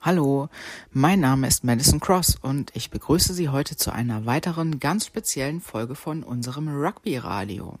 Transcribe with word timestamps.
Hallo, 0.00 0.48
mein 0.92 1.18
Name 1.18 1.48
ist 1.48 1.64
Madison 1.64 1.98
Cross 1.98 2.36
und 2.40 2.70
ich 2.76 2.90
begrüße 2.90 3.34
Sie 3.34 3.48
heute 3.48 3.74
zu 3.74 3.90
einer 3.90 4.26
weiteren 4.26 4.78
ganz 4.78 5.04
speziellen 5.04 5.60
Folge 5.60 5.96
von 5.96 6.22
unserem 6.22 6.68
Rugby 6.68 7.16
Radio. 7.16 7.80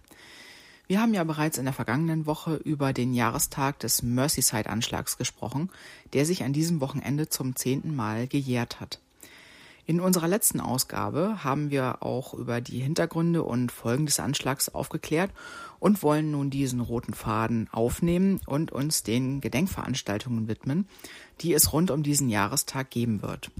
Wir 0.88 1.00
haben 1.00 1.14
ja 1.14 1.22
bereits 1.22 1.58
in 1.58 1.64
der 1.64 1.72
vergangenen 1.72 2.26
Woche 2.26 2.56
über 2.56 2.92
den 2.92 3.14
Jahrestag 3.14 3.78
des 3.78 4.02
Merseyside-Anschlags 4.02 5.16
gesprochen, 5.16 5.70
der 6.12 6.26
sich 6.26 6.42
an 6.42 6.52
diesem 6.52 6.80
Wochenende 6.80 7.28
zum 7.28 7.54
zehnten 7.54 7.94
Mal 7.94 8.26
gejährt 8.26 8.80
hat. 8.80 8.98
In 9.88 10.00
unserer 10.00 10.28
letzten 10.28 10.60
Ausgabe 10.60 11.42
haben 11.44 11.70
wir 11.70 12.02
auch 12.02 12.34
über 12.34 12.60
die 12.60 12.80
Hintergründe 12.80 13.42
und 13.42 13.72
Folgen 13.72 14.04
des 14.04 14.20
Anschlags 14.20 14.68
aufgeklärt 14.68 15.30
und 15.78 16.02
wollen 16.02 16.30
nun 16.30 16.50
diesen 16.50 16.80
roten 16.80 17.14
Faden 17.14 17.70
aufnehmen 17.72 18.38
und 18.44 18.70
uns 18.70 19.02
den 19.02 19.40
Gedenkveranstaltungen 19.40 20.46
widmen, 20.46 20.86
die 21.40 21.54
es 21.54 21.72
rund 21.72 21.90
um 21.90 22.02
diesen 22.02 22.28
Jahrestag 22.28 22.90
geben 22.90 23.22
wird. 23.22 23.50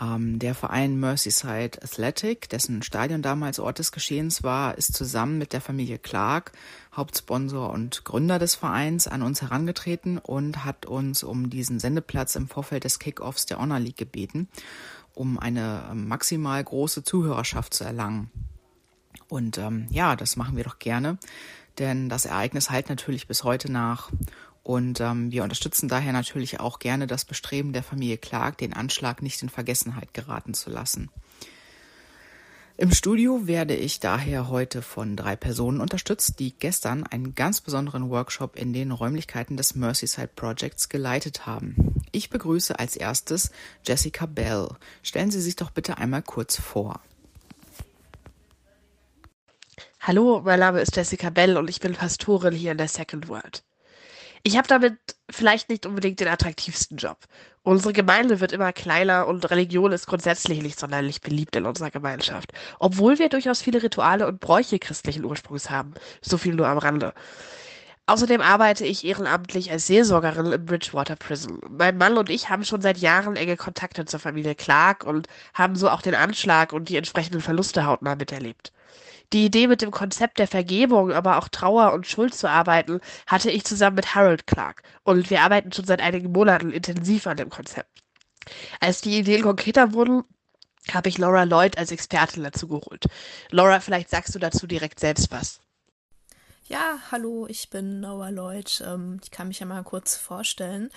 Ähm, 0.00 0.38
der 0.38 0.54
Verein 0.54 0.98
Merseyside 0.98 1.82
Athletic, 1.82 2.48
dessen 2.48 2.82
Stadion 2.82 3.22
damals 3.22 3.60
Ort 3.60 3.78
des 3.78 3.92
Geschehens 3.92 4.42
war, 4.42 4.76
ist 4.78 4.94
zusammen 4.94 5.38
mit 5.38 5.52
der 5.52 5.60
Familie 5.60 5.98
Clark, 5.98 6.52
Hauptsponsor 6.96 7.70
und 7.70 8.04
Gründer 8.04 8.38
des 8.38 8.54
Vereins, 8.54 9.06
an 9.06 9.22
uns 9.22 9.42
herangetreten 9.42 10.18
und 10.18 10.64
hat 10.64 10.86
uns 10.86 11.22
um 11.22 11.50
diesen 11.50 11.78
Sendeplatz 11.78 12.34
im 12.34 12.48
Vorfeld 12.48 12.84
des 12.84 12.98
Kickoffs 12.98 13.46
der 13.46 13.58
Honor 13.58 13.80
League 13.80 13.96
gebeten, 13.96 14.48
um 15.14 15.38
eine 15.38 15.84
ähm, 15.90 16.08
maximal 16.08 16.62
große 16.62 17.04
Zuhörerschaft 17.04 17.74
zu 17.74 17.84
erlangen. 17.84 18.30
Und 19.28 19.58
ähm, 19.58 19.86
ja, 19.90 20.16
das 20.16 20.36
machen 20.36 20.56
wir 20.56 20.64
doch 20.64 20.78
gerne, 20.78 21.18
denn 21.78 22.08
das 22.08 22.24
Ereignis 22.24 22.70
halt 22.70 22.88
natürlich 22.88 23.26
bis 23.26 23.44
heute 23.44 23.70
nach. 23.70 24.10
Und 24.62 25.00
ähm, 25.00 25.32
wir 25.32 25.42
unterstützen 25.42 25.88
daher 25.88 26.12
natürlich 26.12 26.60
auch 26.60 26.78
gerne 26.78 27.06
das 27.06 27.24
Bestreben 27.24 27.72
der 27.72 27.82
Familie 27.82 28.18
Clark, 28.18 28.58
den 28.58 28.74
Anschlag 28.74 29.22
nicht 29.22 29.42
in 29.42 29.48
Vergessenheit 29.48 30.14
geraten 30.14 30.54
zu 30.54 30.70
lassen. 30.70 31.10
Im 32.78 32.90
Studio 32.90 33.46
werde 33.46 33.76
ich 33.76 34.00
daher 34.00 34.48
heute 34.48 34.80
von 34.80 35.14
drei 35.14 35.36
Personen 35.36 35.80
unterstützt, 35.80 36.38
die 36.38 36.54
gestern 36.58 37.06
einen 37.06 37.34
ganz 37.34 37.60
besonderen 37.60 38.08
Workshop 38.08 38.56
in 38.56 38.72
den 38.72 38.92
Räumlichkeiten 38.92 39.58
des 39.58 39.74
Merseyside 39.74 40.30
Projects 40.34 40.88
geleitet 40.88 41.44
haben. 41.44 41.94
Ich 42.12 42.30
begrüße 42.30 42.78
als 42.78 42.96
erstes 42.96 43.50
Jessica 43.86 44.24
Bell. 44.24 44.68
Stellen 45.02 45.30
Sie 45.30 45.42
sich 45.42 45.56
doch 45.56 45.70
bitte 45.70 45.98
einmal 45.98 46.22
kurz 46.22 46.58
vor. 46.58 47.00
Hallo, 50.00 50.40
mein 50.42 50.58
Name 50.58 50.80
ist 50.80 50.96
Jessica 50.96 51.28
Bell 51.28 51.58
und 51.58 51.68
ich 51.68 51.78
bin 51.78 51.92
Pastorin 51.92 52.54
hier 52.54 52.72
in 52.72 52.78
der 52.78 52.88
Second 52.88 53.28
World. 53.28 53.62
Ich 54.44 54.56
habe 54.56 54.66
damit 54.66 54.98
vielleicht 55.30 55.68
nicht 55.68 55.86
unbedingt 55.86 56.18
den 56.18 56.26
attraktivsten 56.26 56.96
Job. 56.96 57.16
Unsere 57.62 57.92
Gemeinde 57.92 58.40
wird 58.40 58.50
immer 58.50 58.72
kleiner 58.72 59.28
und 59.28 59.48
Religion 59.50 59.92
ist 59.92 60.08
grundsätzlich 60.08 60.62
nicht 60.62 60.80
sonderlich 60.80 61.20
beliebt 61.20 61.54
in 61.54 61.64
unserer 61.64 61.92
Gemeinschaft, 61.92 62.52
obwohl 62.80 63.20
wir 63.20 63.28
durchaus 63.28 63.62
viele 63.62 63.82
Rituale 63.84 64.26
und 64.26 64.40
Bräuche 64.40 64.80
christlichen 64.80 65.24
Ursprungs 65.24 65.70
haben. 65.70 65.94
So 66.20 66.38
viel 66.38 66.54
nur 66.54 66.66
am 66.66 66.78
Rande. 66.78 67.14
Außerdem 68.06 68.40
arbeite 68.40 68.84
ich 68.84 69.04
ehrenamtlich 69.04 69.70
als 69.70 69.86
Seelsorgerin 69.86 70.50
im 70.50 70.66
Bridgewater 70.66 71.14
Prison. 71.14 71.60
Mein 71.70 71.96
Mann 71.96 72.18
und 72.18 72.28
ich 72.28 72.48
haben 72.48 72.64
schon 72.64 72.80
seit 72.82 72.98
Jahren 72.98 73.36
enge 73.36 73.56
Kontakte 73.56 74.06
zur 74.06 74.18
Familie 74.18 74.56
Clark 74.56 75.04
und 75.04 75.28
haben 75.54 75.76
so 75.76 75.88
auch 75.88 76.02
den 76.02 76.16
Anschlag 76.16 76.72
und 76.72 76.88
die 76.88 76.96
entsprechenden 76.96 77.40
Verluste 77.40 77.86
hautnah 77.86 78.16
miterlebt. 78.16 78.72
Die 79.32 79.46
Idee 79.46 79.66
mit 79.66 79.80
dem 79.80 79.90
Konzept 79.90 80.38
der 80.38 80.46
Vergebung, 80.46 81.12
aber 81.12 81.38
auch 81.38 81.48
Trauer 81.48 81.92
und 81.92 82.06
Schuld 82.06 82.34
zu 82.34 82.48
arbeiten, 82.48 83.00
hatte 83.26 83.50
ich 83.50 83.64
zusammen 83.64 83.96
mit 83.96 84.14
Harold 84.14 84.46
Clark. 84.46 84.82
Und 85.04 85.30
wir 85.30 85.40
arbeiten 85.40 85.72
schon 85.72 85.86
seit 85.86 86.00
einigen 86.00 86.32
Monaten 86.32 86.70
intensiv 86.70 87.26
an 87.26 87.38
dem 87.38 87.48
Konzept. 87.48 88.02
Als 88.80 89.00
die 89.00 89.18
Ideen 89.18 89.42
konkreter 89.42 89.94
wurden, 89.94 90.24
habe 90.92 91.08
ich 91.08 91.16
Laura 91.16 91.44
Lloyd 91.44 91.78
als 91.78 91.92
Expertin 91.92 92.42
dazu 92.42 92.68
geholt. 92.68 93.06
Laura, 93.50 93.80
vielleicht 93.80 94.10
sagst 94.10 94.34
du 94.34 94.38
dazu 94.38 94.66
direkt 94.66 95.00
selbst 95.00 95.30
was. 95.30 95.60
Ja, 96.66 96.98
hallo, 97.10 97.46
ich 97.48 97.70
bin 97.70 98.00
Noah 98.00 98.30
Lloyd. 98.30 98.82
Ähm, 98.86 99.20
ich 99.22 99.30
kann 99.30 99.48
mich 99.48 99.60
ja 99.60 99.66
mal 99.66 99.82
kurz 99.82 100.16
vorstellen. 100.16 100.90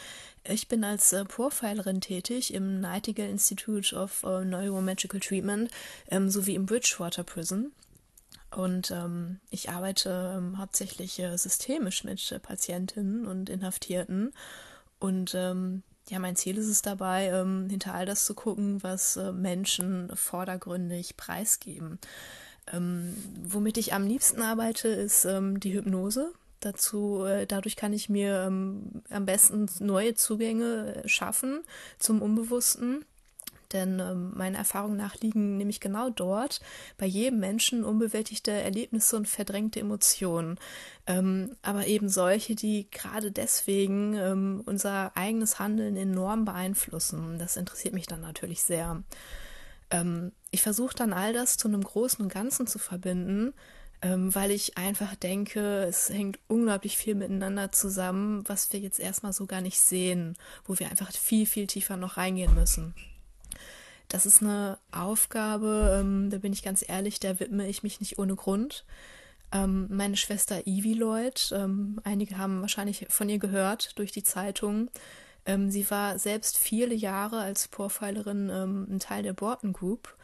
Ich 0.44 0.68
bin 0.68 0.84
als 0.84 1.12
äh, 1.12 1.26
Profilerin 1.26 2.02
tätig 2.02 2.54
im 2.54 2.80
Nightingale 2.80 3.30
Institute 3.30 3.96
of 3.96 4.24
äh, 4.24 4.46
Neuromagical 4.46 5.20
Treatment 5.20 5.72
ähm, 6.10 6.30
sowie 6.30 6.56
im 6.56 6.66
Bridgewater 6.66 7.24
Prison. 7.24 7.72
Und 8.52 8.92
ähm, 8.92 9.40
ich 9.50 9.70
arbeite 9.70 10.36
ähm, 10.38 10.58
hauptsächlich 10.58 11.20
äh, 11.20 11.36
systemisch 11.38 12.04
mit 12.04 12.32
äh, 12.32 12.40
Patientinnen 12.40 13.26
und 13.26 13.50
Inhaftierten. 13.50 14.34
Und 15.00 15.36
ähm, 15.36 15.84
ja, 16.10 16.20
mein 16.20 16.36
Ziel 16.36 16.58
ist 16.58 16.68
es 16.68 16.82
dabei, 16.82 17.28
ähm, 17.28 17.68
hinter 17.70 17.94
all 17.94 18.06
das 18.06 18.26
zu 18.26 18.34
gucken, 18.34 18.82
was 18.84 19.18
äh, 19.18 19.32
Menschen 19.32 20.10
vordergründig 20.16 21.18
preisgeben. 21.18 22.00
Ähm, 22.72 23.16
womit 23.44 23.78
ich 23.78 23.94
am 23.94 24.08
liebsten 24.08 24.42
arbeite, 24.42 24.88
ist 24.88 25.26
ähm, 25.26 25.60
die 25.60 25.74
Hypnose. 25.74 26.32
Dazu, 26.62 27.24
äh, 27.26 27.46
dadurch 27.46 27.76
kann 27.76 27.94
ich 27.94 28.10
mir 28.10 28.46
am 28.46 29.26
besten 29.26 29.70
neue 29.80 30.16
Zugänge 30.16 31.04
äh, 31.04 31.08
schaffen 31.08 31.62
zum 32.00 32.22
Unbewussten 32.22 33.06
denn 33.76 34.00
ähm, 34.00 34.32
meiner 34.36 34.58
Erfahrung 34.58 34.96
nach 34.96 35.16
liegen 35.22 35.58
nämlich 35.58 35.80
genau 35.80 36.10
dort 36.10 36.62
bei 36.98 37.06
jedem 37.06 37.40
Menschen 37.40 37.84
unbewältigte 37.84 38.52
Erlebnisse 38.52 39.18
und 39.18 39.28
verdrängte 39.28 39.80
Emotionen. 39.80 40.58
Ähm, 41.06 41.56
aber 41.62 41.86
eben 41.86 42.10
solche, 42.10 42.56
die 42.56 42.90
gerade 42.90 43.32
deswegen 43.32 44.16
ähm, 44.16 44.64
unser 44.66 45.16
eigenes 45.16 45.60
Handeln 45.60 45.96
enorm 45.98 46.46
beeinflussen. 46.46 47.38
Das 47.38 47.58
interessiert 47.58 47.94
mich 47.94 48.08
dann 48.08 48.22
natürlich 48.22 48.64
sehr. 48.64 49.04
Ähm, 49.92 50.32
ich 50.50 50.64
versuche 50.64 50.96
dann 50.96 51.14
all 51.14 51.34
das 51.34 51.58
zu 51.58 51.68
einem 51.68 51.84
Großen 51.84 52.24
und 52.24 52.34
Ganzen 52.34 52.66
zu 52.66 52.80
verbinden 52.80 53.54
ähm, 54.06 54.34
weil 54.36 54.52
ich 54.52 54.78
einfach 54.78 55.16
denke, 55.16 55.84
es 55.84 56.10
hängt 56.10 56.40
unglaublich 56.48 56.96
viel 56.96 57.16
miteinander 57.16 57.72
zusammen, 57.72 58.44
was 58.48 58.72
wir 58.72 58.80
jetzt 58.80 59.00
erstmal 59.00 59.34
so 59.34 59.48
gar 59.48 59.62
nicht 59.62 59.80
sehen, 59.80 60.36
wo 60.66 60.78
wir 60.78 60.92
einfach 60.92 61.12
viel, 61.12 61.46
viel 61.48 61.66
tiefer 61.66 61.98
noch 61.98 62.18
reingehen 62.18 62.54
müssen. 62.54 62.94
Das 64.16 64.26
ist 64.26 64.42
eine 64.42 64.78
Aufgabe, 64.94 66.00
ähm, 66.00 66.30
da 66.30 66.38
bin 66.38 66.54
ich 66.54 66.64
ganz 66.64 66.86
ehrlich, 66.88 67.20
da 67.20 67.38
widme 67.38 67.68
ich 67.68 67.84
mich 67.84 68.00
nicht 68.00 68.18
ohne 68.18 68.38
Grund. 68.38 68.86
Ähm, 69.52 69.88
meine 69.90 70.16
Schwester 70.16 70.66
Ivy 70.66 70.94
Lloyd, 70.94 71.52
ähm, 71.54 72.00
einige 72.06 72.38
haben 72.38 72.62
wahrscheinlich 72.62 73.08
von 73.10 73.28
ihr 73.28 73.40
gehört 73.40 74.00
durch 74.00 74.14
die 74.14 74.24
Zeitung. 74.24 74.90
Ähm, 75.46 75.70
sie 75.70 75.92
war 75.92 76.18
selbst 76.18 76.58
viele 76.58 76.96
Jahre 76.96 77.40
als 77.40 77.68
Profilerin 77.68 78.50
ähm, 78.50 78.88
ein 78.90 79.00
Teil 79.00 79.24
der 79.24 79.34
Borton 79.34 79.74
Group, 79.74 80.16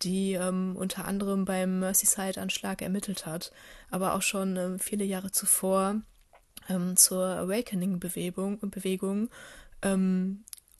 die 0.00 0.32
ähm, 0.32 0.74
unter 0.74 1.04
anderem 1.04 1.44
beim 1.44 1.80
Merseyside-Anschlag 1.80 2.80
ermittelt 2.80 3.26
hat, 3.26 3.52
aber 3.90 4.14
auch 4.14 4.22
schon 4.22 4.78
viele 4.78 5.04
Jahre 5.04 5.32
zuvor 5.32 5.96
zur 6.94 7.26
Awakening-Bewegung 7.26 8.70
Bewegung, 8.70 9.28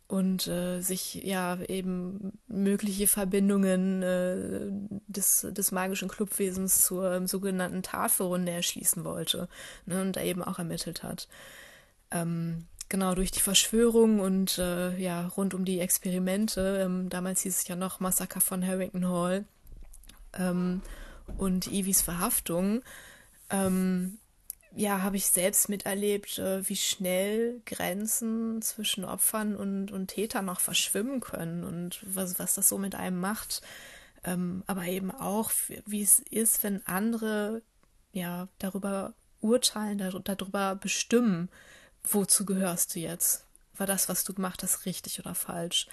und 0.07 0.47
äh, 0.47 0.81
sich 0.81 1.15
ja 1.15 1.59
eben 1.69 2.39
mögliche 2.47 3.07
Verbindungen 3.07 4.03
äh, 4.03 4.71
des, 5.07 5.47
des 5.51 5.73
magischen 5.73 6.09
Clubwesens 6.09 6.85
zur 6.85 7.13
ähm, 7.13 7.27
sogenannten 7.27 7.83
Tafelrunde 7.83 8.53
erschließen 8.53 9.05
wollte 9.05 9.49
ne, 9.87 10.03
und 10.03 10.17
da 10.17 10.23
eben 10.23 10.43
auch 10.43 10.59
ermittelt 10.59 11.03
hat. 11.03 11.29
Ähm, 12.11 12.67
genau 12.89 13.15
durch 13.15 13.31
die 13.31 13.41
Verschwörung 13.41 14.21
und 14.21 14.59
äh, 14.59 14.97
ja 14.99 15.27
rund 15.29 15.55
um 15.55 15.65
die 15.65 15.81
Experimente, 15.81 16.83
ähm, 16.85 17.09
damals 17.09 17.41
hieß 17.41 17.57
es 17.57 17.69
ja 17.69 17.77
noch 17.77 17.99
Massaker 18.01 18.41
von 18.41 18.65
Harrington 18.65 19.09
Hall 19.09 19.45
ähm, 20.35 20.83
und 21.39 21.67
Evies 21.69 22.03
Verhaftung, 22.03 22.83
ähm, 23.51 24.19
ja, 24.77 25.03
habe 25.03 25.17
ich 25.17 25.27
selbst 25.27 25.69
miterlebt, 25.69 26.39
äh, 26.39 26.69
wie 26.69 26.77
schnell 26.77 27.61
Grenzen 27.65 28.61
zwischen 28.61 29.05
Opfern 29.05 29.57
und, 29.57 29.93
und 29.93 30.09
Tätern 30.09 30.47
noch 30.47 30.61
verschwimmen 30.61 31.21
können 31.21 31.65
und 31.65 32.01
was, 32.05 32.39
was 32.39 32.55
das 32.55 32.69
so 32.69 32.79
mit 32.79 32.95
einem 32.95 33.21
macht. 33.21 33.63
Ähm, 34.25 34.65
aber 34.67 34.85
eben 34.87 35.11
auch, 35.11 35.53
wie 35.87 36.03
es 36.03 36.19
ist, 36.19 36.63
wenn 36.65 36.85
andere 36.87 37.63
ja 38.13 38.49
darüber 38.59 39.15
urteilen, 39.41 39.99
darüber 40.25 40.75
bestimmen, 40.75 41.51
wozu 42.03 42.45
gehörst 42.45 42.95
du 42.95 43.01
jetzt? 43.01 43.47
War 43.77 43.87
das, 43.87 44.09
was 44.09 44.25
du 44.25 44.35
gemacht 44.35 44.63
hast, 44.63 44.87
richtig 44.87 45.21
oder 45.21 45.35
falsch? 45.35 45.87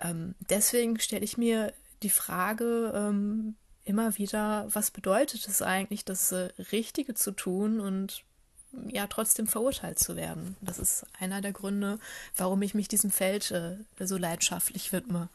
Ähm, 0.00 0.34
deswegen 0.48 0.98
stelle 0.98 1.24
ich 1.24 1.38
mir 1.38 1.72
die 2.02 2.10
Frage, 2.10 2.92
ähm, 2.94 3.56
immer 3.90 4.16
wieder, 4.16 4.66
was 4.72 4.90
bedeutet 4.90 5.46
es 5.46 5.60
eigentlich, 5.60 6.04
das 6.04 6.32
äh, 6.32 6.48
Richtige 6.72 7.14
zu 7.14 7.32
tun 7.32 7.80
und 7.80 8.24
ja 8.88 9.06
trotzdem 9.08 9.46
verurteilt 9.46 9.98
zu 9.98 10.16
werden. 10.16 10.56
Das 10.60 10.78
ist 10.78 11.04
einer 11.18 11.40
der 11.40 11.52
Gründe, 11.52 11.98
warum 12.36 12.62
ich 12.62 12.74
mich 12.74 12.88
diesem 12.88 13.10
Feld 13.10 13.50
äh, 13.50 13.76
so 13.98 14.16
leidenschaftlich 14.16 14.92
widme. 14.92 15.28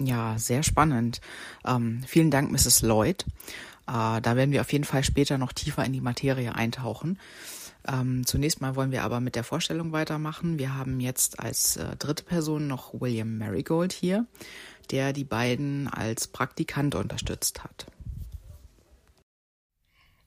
Ja, 0.00 0.36
sehr 0.38 0.64
spannend. 0.64 1.20
Ähm, 1.64 2.02
vielen 2.06 2.32
Dank, 2.32 2.50
Mrs. 2.50 2.82
Lloyd. 2.82 3.24
Äh, 3.86 4.20
da 4.20 4.36
werden 4.36 4.50
wir 4.50 4.60
auf 4.60 4.72
jeden 4.72 4.84
Fall 4.84 5.04
später 5.04 5.38
noch 5.38 5.52
tiefer 5.52 5.84
in 5.84 5.92
die 5.92 6.00
Materie 6.00 6.52
eintauchen. 6.54 7.18
Ähm, 7.86 8.26
zunächst 8.26 8.60
mal 8.60 8.76
wollen 8.76 8.92
wir 8.92 9.04
aber 9.04 9.20
mit 9.20 9.34
der 9.34 9.44
Vorstellung 9.44 9.92
weitermachen. 9.92 10.58
Wir 10.58 10.74
haben 10.74 11.00
jetzt 11.00 11.38
als 11.40 11.76
äh, 11.76 11.96
dritte 11.96 12.24
Person 12.24 12.66
noch 12.66 12.98
William 12.98 13.36
Marigold 13.36 13.92
hier, 13.92 14.26
der 14.86 15.12
die 15.12 15.24
beiden 15.24 15.88
als 15.88 16.28
Praktikant 16.28 16.94
unterstützt 16.94 17.64
hat. 17.64 17.86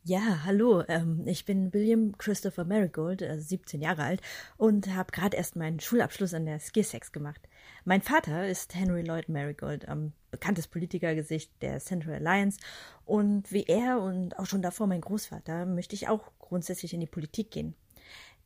Ja, 0.09 0.45
hallo, 0.45 0.85
ähm, 0.87 1.23
ich 1.25 1.43
bin 1.43 1.73
William 1.73 2.17
Christopher 2.17 2.63
Marigold, 2.63 3.21
äh, 3.21 3.41
17 3.41 3.81
Jahre 3.81 4.03
alt 4.03 4.21
und 4.55 4.95
habe 4.95 5.11
gerade 5.11 5.35
erst 5.35 5.57
meinen 5.57 5.81
Schulabschluss 5.81 6.33
an 6.33 6.45
der 6.45 6.61
Skissex 6.61 7.11
gemacht. 7.11 7.41
Mein 7.83 8.01
Vater 8.01 8.47
ist 8.47 8.73
Henry 8.73 9.01
Lloyd 9.01 9.27
Marigold, 9.27 9.85
ähm, 9.89 10.13
bekanntes 10.31 10.69
Politikergesicht 10.69 11.51
der 11.61 11.81
Central 11.81 12.15
Alliance 12.15 12.57
und 13.03 13.51
wie 13.51 13.65
er 13.65 13.99
und 13.99 14.39
auch 14.39 14.45
schon 14.45 14.61
davor 14.61 14.87
mein 14.87 15.01
Großvater 15.01 15.65
möchte 15.65 15.93
ich 15.93 16.07
auch 16.07 16.31
grundsätzlich 16.39 16.93
in 16.93 17.01
die 17.01 17.05
Politik 17.05 17.51
gehen. 17.51 17.75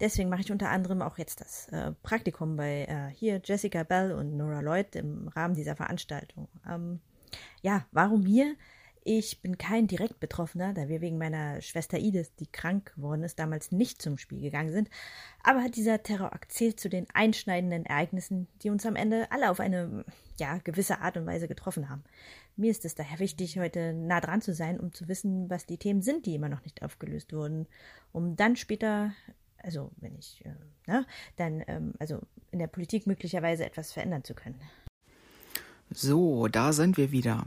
Deswegen 0.01 0.29
mache 0.29 0.41
ich 0.41 0.51
unter 0.51 0.69
anderem 0.69 1.03
auch 1.03 1.19
jetzt 1.19 1.41
das 1.41 1.67
äh, 1.67 1.91
Praktikum 2.01 2.57
bei 2.57 2.85
äh, 2.89 3.15
hier 3.15 3.39
Jessica 3.43 3.83
Bell 3.83 4.11
und 4.11 4.35
Nora 4.35 4.59
Lloyd 4.59 4.95
im 4.95 5.27
Rahmen 5.27 5.53
dieser 5.53 5.75
Veranstaltung. 5.75 6.47
Ähm, 6.67 6.99
ja, 7.61 7.85
warum 7.91 8.25
hier? 8.25 8.55
Ich 9.03 9.41
bin 9.41 9.57
kein 9.57 9.87
direkt 9.87 10.19
Betroffener, 10.19 10.73
da 10.73 10.87
wir 10.87 11.01
wegen 11.01 11.17
meiner 11.17 11.59
Schwester 11.61 11.97
Edith, 11.97 12.35
die 12.39 12.45
krank 12.45 12.93
geworden 12.95 13.23
ist, 13.23 13.39
damals 13.39 13.71
nicht 13.71 13.99
zum 13.99 14.19
Spiel 14.19 14.41
gegangen 14.41 14.71
sind. 14.71 14.91
Aber 15.43 15.69
dieser 15.69 16.03
Terrorakt 16.03 16.51
zählt 16.51 16.79
zu 16.79 16.87
den 16.87 17.07
einschneidenden 17.11 17.85
Ereignissen, 17.85 18.47
die 18.61 18.69
uns 18.69 18.85
am 18.85 18.95
Ende 18.95 19.31
alle 19.31 19.49
auf 19.49 19.59
eine, 19.59 20.05
ja, 20.39 20.57
gewisse 20.63 20.99
Art 21.01 21.17
und 21.17 21.25
Weise 21.25 21.47
getroffen 21.47 21.89
haben. 21.89 22.03
Mir 22.55 22.69
ist 22.69 22.85
es 22.85 22.93
daher 22.93 23.17
wichtig, 23.17 23.57
heute 23.57 23.93
nah 23.93 24.21
dran 24.21 24.41
zu 24.41 24.53
sein, 24.53 24.79
um 24.79 24.93
zu 24.93 25.07
wissen, 25.07 25.49
was 25.49 25.65
die 25.65 25.77
Themen 25.77 26.03
sind, 26.03 26.27
die 26.27 26.35
immer 26.35 26.49
noch 26.49 26.63
nicht 26.63 26.83
aufgelöst 26.83 27.33
wurden, 27.33 27.67
um 28.11 28.35
dann 28.35 28.55
später, 28.55 29.13
also 29.63 29.91
wenn 29.97 30.15
ich, 30.15 30.43
äh, 30.45 30.53
na, 30.87 31.05
dann, 31.35 31.63
ähm, 31.67 31.93
also 31.99 32.21
in 32.51 32.59
der 32.59 32.67
Politik 32.67 33.07
möglicherweise 33.07 33.65
etwas 33.65 33.91
verändern 33.91 34.23
zu 34.23 34.33
können. 34.33 34.59
So, 35.89 36.47
da 36.47 36.71
sind 36.73 36.97
wir 36.97 37.11
wieder. 37.11 37.45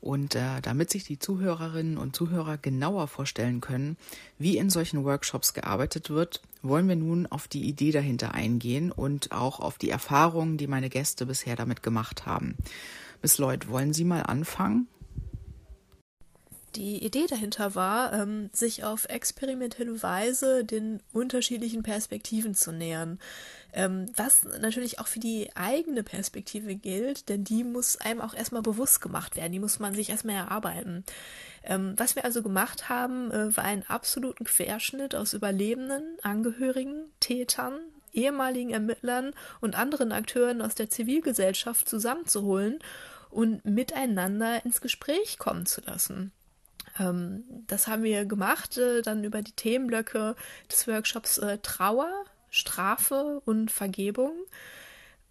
Und 0.00 0.34
äh, 0.34 0.60
damit 0.60 0.90
sich 0.90 1.04
die 1.04 1.18
Zuhörerinnen 1.18 1.96
und 1.96 2.14
Zuhörer 2.14 2.58
genauer 2.58 3.08
vorstellen 3.08 3.62
können, 3.62 3.96
wie 4.38 4.58
in 4.58 4.68
solchen 4.68 5.02
Workshops 5.02 5.54
gearbeitet 5.54 6.10
wird, 6.10 6.42
wollen 6.60 6.86
wir 6.88 6.96
nun 6.96 7.26
auf 7.26 7.48
die 7.48 7.64
Idee 7.64 7.90
dahinter 7.90 8.34
eingehen 8.34 8.92
und 8.92 9.32
auch 9.32 9.60
auf 9.60 9.78
die 9.78 9.88
Erfahrungen, 9.88 10.58
die 10.58 10.66
meine 10.66 10.90
Gäste 10.90 11.24
bisher 11.24 11.56
damit 11.56 11.82
gemacht 11.82 12.26
haben. 12.26 12.56
Miss 13.22 13.38
Lloyd, 13.38 13.68
wollen 13.68 13.94
Sie 13.94 14.04
mal 14.04 14.20
anfangen? 14.20 14.88
Die 16.76 17.04
Idee 17.04 17.26
dahinter 17.28 17.74
war, 17.76 18.12
ähm, 18.12 18.50
sich 18.52 18.82
auf 18.82 19.08
experimentelle 19.08 20.02
Weise 20.02 20.64
den 20.64 21.00
unterschiedlichen 21.12 21.84
Perspektiven 21.84 22.54
zu 22.54 22.72
nähern. 22.72 23.20
Ähm, 23.72 24.06
was 24.16 24.44
natürlich 24.60 24.98
auch 24.98 25.06
für 25.06 25.20
die 25.20 25.50
eigene 25.54 26.02
Perspektive 26.02 26.74
gilt, 26.74 27.28
denn 27.28 27.44
die 27.44 27.62
muss 27.62 27.96
einem 27.96 28.20
auch 28.20 28.34
erstmal 28.34 28.62
bewusst 28.62 29.00
gemacht 29.00 29.36
werden, 29.36 29.52
die 29.52 29.60
muss 29.60 29.78
man 29.78 29.94
sich 29.94 30.10
erstmal 30.10 30.36
erarbeiten. 30.36 31.04
Ähm, 31.62 31.94
was 31.96 32.16
wir 32.16 32.24
also 32.24 32.42
gemacht 32.42 32.88
haben, 32.88 33.30
äh, 33.30 33.56
war 33.56 33.64
einen 33.64 33.84
absoluten 33.84 34.44
Querschnitt 34.44 35.14
aus 35.14 35.32
Überlebenden, 35.32 36.02
Angehörigen, 36.22 37.04
Tätern, 37.20 37.78
ehemaligen 38.12 38.70
Ermittlern 38.70 39.32
und 39.60 39.76
anderen 39.76 40.12
Akteuren 40.12 40.60
aus 40.60 40.74
der 40.74 40.90
Zivilgesellschaft 40.90 41.88
zusammenzuholen 41.88 42.78
und 43.30 43.64
miteinander 43.64 44.64
ins 44.64 44.80
Gespräch 44.80 45.38
kommen 45.38 45.66
zu 45.66 45.80
lassen. 45.80 46.32
Ähm, 46.98 47.44
das 47.66 47.86
haben 47.86 48.02
wir 48.02 48.24
gemacht, 48.24 48.78
äh, 48.78 49.02
dann 49.02 49.24
über 49.24 49.42
die 49.42 49.52
Themenblöcke 49.52 50.36
des 50.70 50.86
Workshops 50.86 51.38
äh, 51.38 51.58
Trauer, 51.58 52.10
Strafe 52.50 53.40
und 53.44 53.70
Vergebung. 53.70 54.32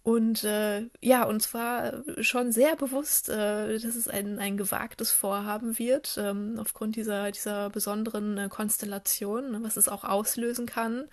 Und 0.02 0.44
äh, 0.44 0.82
ja, 1.00 1.24
uns 1.24 1.54
war 1.54 2.02
schon 2.20 2.52
sehr 2.52 2.76
bewusst, 2.76 3.30
äh, 3.30 3.78
dass 3.78 3.96
es 3.96 4.06
ein, 4.06 4.38
ein 4.38 4.58
gewagtes 4.58 5.10
Vorhaben 5.10 5.78
wird, 5.78 6.18
ähm, 6.18 6.58
aufgrund 6.60 6.96
dieser, 6.96 7.32
dieser 7.32 7.70
besonderen 7.70 8.36
äh, 8.36 8.48
Konstellation, 8.50 9.62
was 9.62 9.78
es 9.78 9.88
auch 9.88 10.04
auslösen 10.04 10.66
kann. 10.66 11.06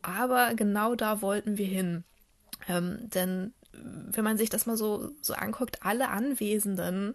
Aber 0.00 0.54
genau 0.54 0.94
da 0.94 1.20
wollten 1.20 1.58
wir 1.58 1.66
hin. 1.66 2.04
Ähm, 2.68 3.10
denn 3.10 3.52
wenn 3.72 4.24
man 4.24 4.38
sich 4.38 4.48
das 4.48 4.64
mal 4.64 4.78
so, 4.78 5.10
so 5.20 5.34
anguckt, 5.34 5.82
alle 5.82 6.08
Anwesenden 6.08 7.14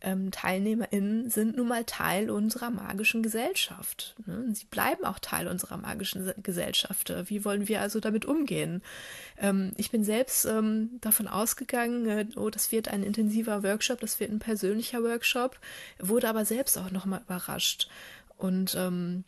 ähm, 0.00 0.30
TeilnehmerInnen 0.30 1.28
sind 1.28 1.56
nun 1.56 1.68
mal 1.68 1.84
Teil 1.84 2.30
unserer 2.30 2.70
magischen 2.70 3.22
Gesellschaft. 3.22 4.14
Ne? 4.26 4.54
Sie 4.54 4.66
bleiben 4.66 5.04
auch 5.04 5.18
Teil 5.18 5.48
unserer 5.48 5.76
magischen 5.76 6.32
Gesellschaft. 6.42 7.12
Wie 7.24 7.44
wollen 7.44 7.66
wir 7.68 7.80
also 7.80 7.98
damit 7.98 8.24
umgehen? 8.24 8.82
Ähm, 9.38 9.72
ich 9.76 9.90
bin 9.90 10.04
selbst 10.04 10.44
ähm, 10.44 10.98
davon 11.00 11.26
ausgegangen, 11.26 12.06
äh, 12.06 12.26
oh, 12.36 12.50
das 12.50 12.70
wird 12.70 12.88
ein 12.88 13.02
intensiver 13.02 13.62
Workshop, 13.62 14.00
das 14.00 14.20
wird 14.20 14.30
ein 14.30 14.38
persönlicher 14.38 15.02
Workshop, 15.02 15.58
wurde 15.98 16.28
aber 16.28 16.44
selbst 16.44 16.78
auch 16.78 16.90
nochmal 16.92 17.22
überrascht. 17.24 17.88
Und 18.36 18.76
ähm, 18.76 19.24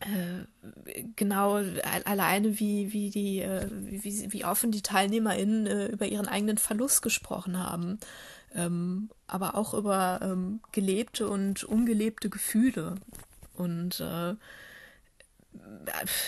äh, 0.00 1.04
genau 1.14 1.62
alleine 2.04 2.58
wie 2.58 2.92
wie 2.92 3.10
die 3.10 3.40
äh, 3.40 3.68
wie, 3.70 4.32
wie 4.32 4.44
offen 4.44 4.72
die 4.72 4.80
TeilnehmerInnen 4.80 5.66
äh, 5.66 5.86
über 5.86 6.06
ihren 6.06 6.26
eigenen 6.26 6.58
Verlust 6.58 7.02
gesprochen 7.02 7.58
haben 7.58 8.00
ähm, 8.54 9.10
aber 9.26 9.54
auch 9.54 9.74
über 9.74 10.20
ähm, 10.22 10.60
gelebte 10.72 11.28
und 11.28 11.64
ungelebte 11.64 12.28
Gefühle. 12.28 12.96
Und 13.54 14.00
äh, 14.00 14.34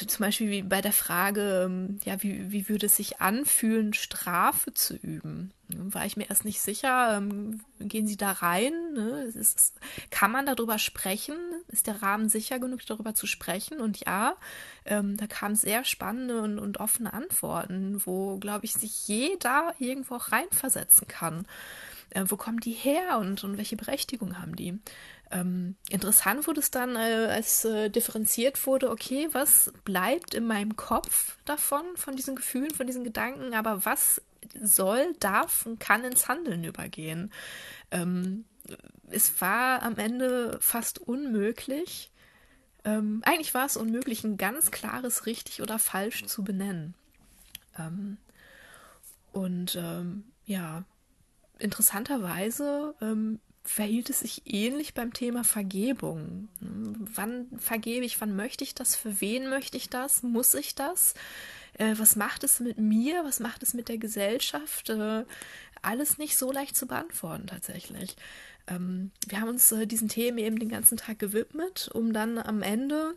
zum 0.06 0.24
Beispiel 0.24 0.64
bei 0.64 0.80
der 0.80 0.92
Frage, 0.92 1.64
ähm, 1.66 2.00
ja, 2.04 2.22
wie, 2.22 2.50
wie 2.50 2.68
würde 2.68 2.86
es 2.86 2.96
sich 2.96 3.20
anfühlen, 3.20 3.94
Strafe 3.94 4.74
zu 4.74 4.94
üben? 4.94 5.52
War 5.68 6.04
ich 6.04 6.16
mir 6.16 6.28
erst 6.28 6.44
nicht 6.44 6.60
sicher. 6.60 7.16
Ähm, 7.16 7.60
gehen 7.78 8.06
Sie 8.06 8.16
da 8.16 8.32
rein? 8.32 8.72
Ne? 8.94 9.22
Ist, 9.34 9.74
kann 10.10 10.32
man 10.32 10.44
darüber 10.44 10.78
sprechen? 10.78 11.36
Ist 11.68 11.86
der 11.86 12.02
Rahmen 12.02 12.28
sicher 12.28 12.58
genug, 12.58 12.84
darüber 12.84 13.14
zu 13.14 13.26
sprechen? 13.26 13.80
Und 13.80 14.04
ja, 14.04 14.34
ähm, 14.84 15.16
da 15.16 15.26
kamen 15.26 15.54
sehr 15.54 15.84
spannende 15.84 16.42
und, 16.42 16.58
und 16.58 16.78
offene 16.78 17.12
Antworten, 17.12 18.02
wo, 18.04 18.38
glaube 18.38 18.64
ich, 18.64 18.74
sich 18.74 19.08
jeder 19.08 19.74
irgendwo 19.78 20.16
auch 20.16 20.32
reinversetzen 20.32 21.06
kann 21.06 21.46
äh, 22.14 22.24
wo 22.28 22.36
kommen 22.36 22.60
die 22.60 22.72
her 22.72 23.18
und, 23.18 23.42
und 23.44 23.56
welche 23.58 23.76
Berechtigung 23.76 24.38
haben 24.38 24.56
die? 24.56 24.78
Ähm, 25.30 25.76
interessant 25.88 26.46
wurde 26.46 26.60
es 26.60 26.70
dann, 26.70 26.94
äh, 26.96 27.28
als 27.30 27.64
äh, 27.64 27.88
differenziert 27.88 28.66
wurde, 28.66 28.90
okay, 28.90 29.28
was 29.32 29.72
bleibt 29.84 30.34
in 30.34 30.46
meinem 30.46 30.76
Kopf 30.76 31.38
davon, 31.44 31.84
von 31.96 32.16
diesen 32.16 32.36
Gefühlen, 32.36 32.70
von 32.70 32.86
diesen 32.86 33.04
Gedanken, 33.04 33.54
aber 33.54 33.84
was 33.84 34.20
soll, 34.60 35.14
darf 35.20 35.64
und 35.66 35.80
kann 35.80 36.04
ins 36.04 36.28
Handeln 36.28 36.64
übergehen? 36.64 37.32
Ähm, 37.90 38.44
es 39.08 39.40
war 39.40 39.82
am 39.82 39.96
Ende 39.96 40.58
fast 40.60 40.98
unmöglich, 40.98 42.12
ähm, 42.84 43.22
eigentlich 43.24 43.54
war 43.54 43.66
es 43.66 43.76
unmöglich, 43.76 44.24
ein 44.24 44.36
ganz 44.36 44.70
klares 44.70 45.26
richtig 45.26 45.62
oder 45.62 45.78
falsch 45.78 46.26
zu 46.26 46.42
benennen. 46.42 46.94
Ähm, 47.78 48.18
und 49.32 49.76
ähm, 49.76 50.24
ja, 50.44 50.84
interessanterweise 51.62 52.94
ähm, 53.00 53.40
verhielt 53.64 54.10
es 54.10 54.20
sich 54.20 54.42
ähnlich 54.44 54.94
beim 54.94 55.12
Thema 55.12 55.44
Vergebung. 55.44 56.48
Wann 56.60 57.46
vergebe 57.58 58.04
ich, 58.04 58.20
wann 58.20 58.34
möchte 58.34 58.64
ich 58.64 58.74
das, 58.74 58.96
für 58.96 59.20
wen 59.20 59.48
möchte 59.48 59.76
ich 59.76 59.88
das, 59.88 60.22
muss 60.22 60.54
ich 60.54 60.74
das? 60.74 61.14
Äh, 61.78 61.94
was 61.96 62.16
macht 62.16 62.44
es 62.44 62.60
mit 62.60 62.78
mir, 62.78 63.24
was 63.24 63.40
macht 63.40 63.62
es 63.62 63.74
mit 63.74 63.88
der 63.88 63.98
Gesellschaft? 63.98 64.90
Äh, 64.90 65.24
alles 65.80 66.18
nicht 66.18 66.36
so 66.36 66.52
leicht 66.52 66.76
zu 66.76 66.86
beantworten 66.86 67.46
tatsächlich. 67.46 68.16
Ähm, 68.66 69.12
wir 69.26 69.40
haben 69.40 69.48
uns 69.48 69.70
äh, 69.72 69.86
diesen 69.86 70.08
Themen 70.08 70.38
eben 70.38 70.58
den 70.58 70.68
ganzen 70.68 70.96
Tag 70.96 71.18
gewidmet, 71.18 71.88
um 71.92 72.12
dann 72.12 72.38
am 72.38 72.62
Ende, 72.62 73.14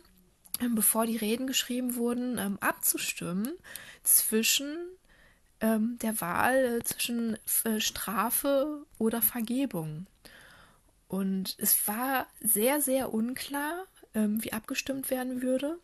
ähm, 0.60 0.74
bevor 0.74 1.06
die 1.06 1.16
Reden 1.16 1.46
geschrieben 1.46 1.96
wurden, 1.96 2.38
ähm, 2.38 2.58
abzustimmen 2.60 3.52
zwischen 4.02 4.76
ähm, 5.60 5.98
der 6.02 6.20
Wahl 6.20 6.82
zwischen 6.84 7.38
äh, 7.64 7.80
Strafe 7.80 8.84
oder 8.98 9.22
Vergebung. 9.22 10.06
Und 11.08 11.56
es 11.58 11.86
war 11.86 12.26
sehr, 12.40 12.80
sehr 12.80 13.12
unklar, 13.14 13.84
ähm, 14.14 14.42
wie 14.42 14.52
abgestimmt 14.52 15.10
werden 15.10 15.42
würde, 15.42 15.78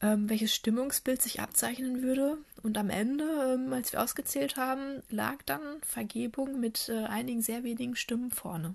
ähm, 0.00 0.28
welches 0.28 0.54
Stimmungsbild 0.54 1.22
sich 1.22 1.40
abzeichnen 1.40 2.02
würde. 2.02 2.38
Und 2.62 2.78
am 2.78 2.90
Ende, 2.90 3.54
ähm, 3.54 3.72
als 3.72 3.92
wir 3.92 4.02
ausgezählt 4.02 4.56
haben, 4.56 5.02
lag 5.08 5.42
dann 5.46 5.80
Vergebung 5.82 6.60
mit 6.60 6.88
äh, 6.88 7.04
einigen 7.04 7.42
sehr 7.42 7.62
wenigen 7.62 7.96
Stimmen 7.96 8.30
vorne. 8.30 8.74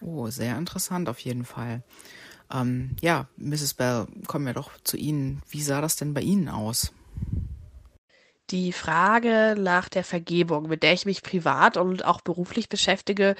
Oh, 0.00 0.28
sehr 0.28 0.58
interessant 0.58 1.08
auf 1.08 1.20
jeden 1.20 1.44
Fall. 1.44 1.82
Ähm, 2.52 2.96
ja, 3.00 3.28
Mrs. 3.36 3.74
Bell, 3.74 4.06
kommen 4.26 4.46
wir 4.46 4.54
doch 4.54 4.70
zu 4.84 4.96
Ihnen. 4.96 5.42
Wie 5.48 5.62
sah 5.62 5.80
das 5.80 5.96
denn 5.96 6.14
bei 6.14 6.20
Ihnen 6.20 6.48
aus? 6.48 6.92
Die 8.50 8.72
Frage 8.72 9.54
nach 9.58 9.88
der 9.88 10.04
Vergebung, 10.04 10.68
mit 10.68 10.82
der 10.82 10.92
ich 10.92 11.06
mich 11.06 11.22
privat 11.22 11.76
und 11.76 12.04
auch 12.04 12.20
beruflich 12.20 12.68
beschäftige, 12.68 13.36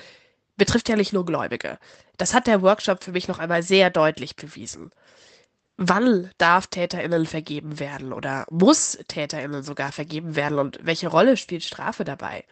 betrifft 0.56 0.88
ja 0.88 0.96
nicht 0.96 1.12
nur 1.12 1.26
Gläubige. 1.26 1.78
Das 2.16 2.32
hat 2.32 2.46
der 2.46 2.62
Workshop 2.62 3.04
für 3.04 3.12
mich 3.12 3.28
noch 3.28 3.38
einmal 3.38 3.62
sehr 3.62 3.90
deutlich 3.90 4.36
bewiesen. 4.36 4.90
Wann 5.76 6.30
darf 6.38 6.68
TäterInnen 6.68 7.26
vergeben 7.26 7.80
werden 7.80 8.12
oder 8.12 8.46
muss 8.50 8.98
TäterInnen 9.08 9.62
sogar 9.64 9.90
vergeben 9.90 10.36
werden 10.36 10.58
und 10.58 10.78
welche 10.82 11.08
Rolle 11.08 11.36
spielt 11.36 11.64
Strafe 11.64 12.04
dabei? 12.04 12.44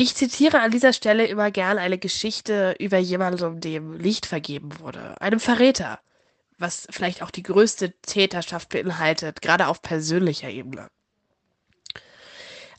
Ich 0.00 0.14
zitiere 0.14 0.60
an 0.60 0.70
dieser 0.70 0.94
Stelle 0.94 1.26
immer 1.26 1.50
gern 1.50 1.76
eine 1.76 1.98
Geschichte 1.98 2.74
über 2.78 2.96
jemanden, 2.96 3.60
dem 3.60 3.92
Licht 3.92 4.24
vergeben 4.24 4.70
wurde, 4.78 5.20
einem 5.20 5.40
Verräter, 5.40 6.00
was 6.56 6.86
vielleicht 6.88 7.22
auch 7.22 7.30
die 7.30 7.42
größte 7.42 7.92
Täterschaft 8.00 8.70
beinhaltet, 8.70 9.42
gerade 9.42 9.66
auf 9.66 9.82
persönlicher 9.82 10.48
Ebene. 10.48 10.88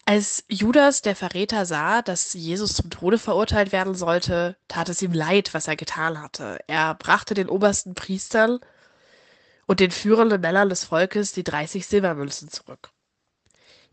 Als 0.03 0.45
Judas, 0.47 1.03
der 1.03 1.15
Verräter, 1.15 1.67
sah, 1.67 2.01
dass 2.01 2.33
Jesus 2.33 2.73
zum 2.73 2.89
Tode 2.89 3.19
verurteilt 3.19 3.71
werden 3.71 3.93
sollte, 3.93 4.57
tat 4.67 4.89
es 4.89 5.03
ihm 5.03 5.13
leid, 5.13 5.53
was 5.53 5.67
er 5.67 5.75
getan 5.75 6.19
hatte. 6.19 6.57
Er 6.65 6.95
brachte 6.95 7.35
den 7.35 7.49
obersten 7.49 7.93
Priestern 7.93 8.57
und 9.67 9.79
den 9.79 9.91
führenden 9.91 10.41
Männern 10.41 10.69
des 10.69 10.85
Volkes 10.85 11.33
die 11.33 11.43
30 11.43 11.85
Silbermünzen 11.85 12.49
zurück. 12.49 12.89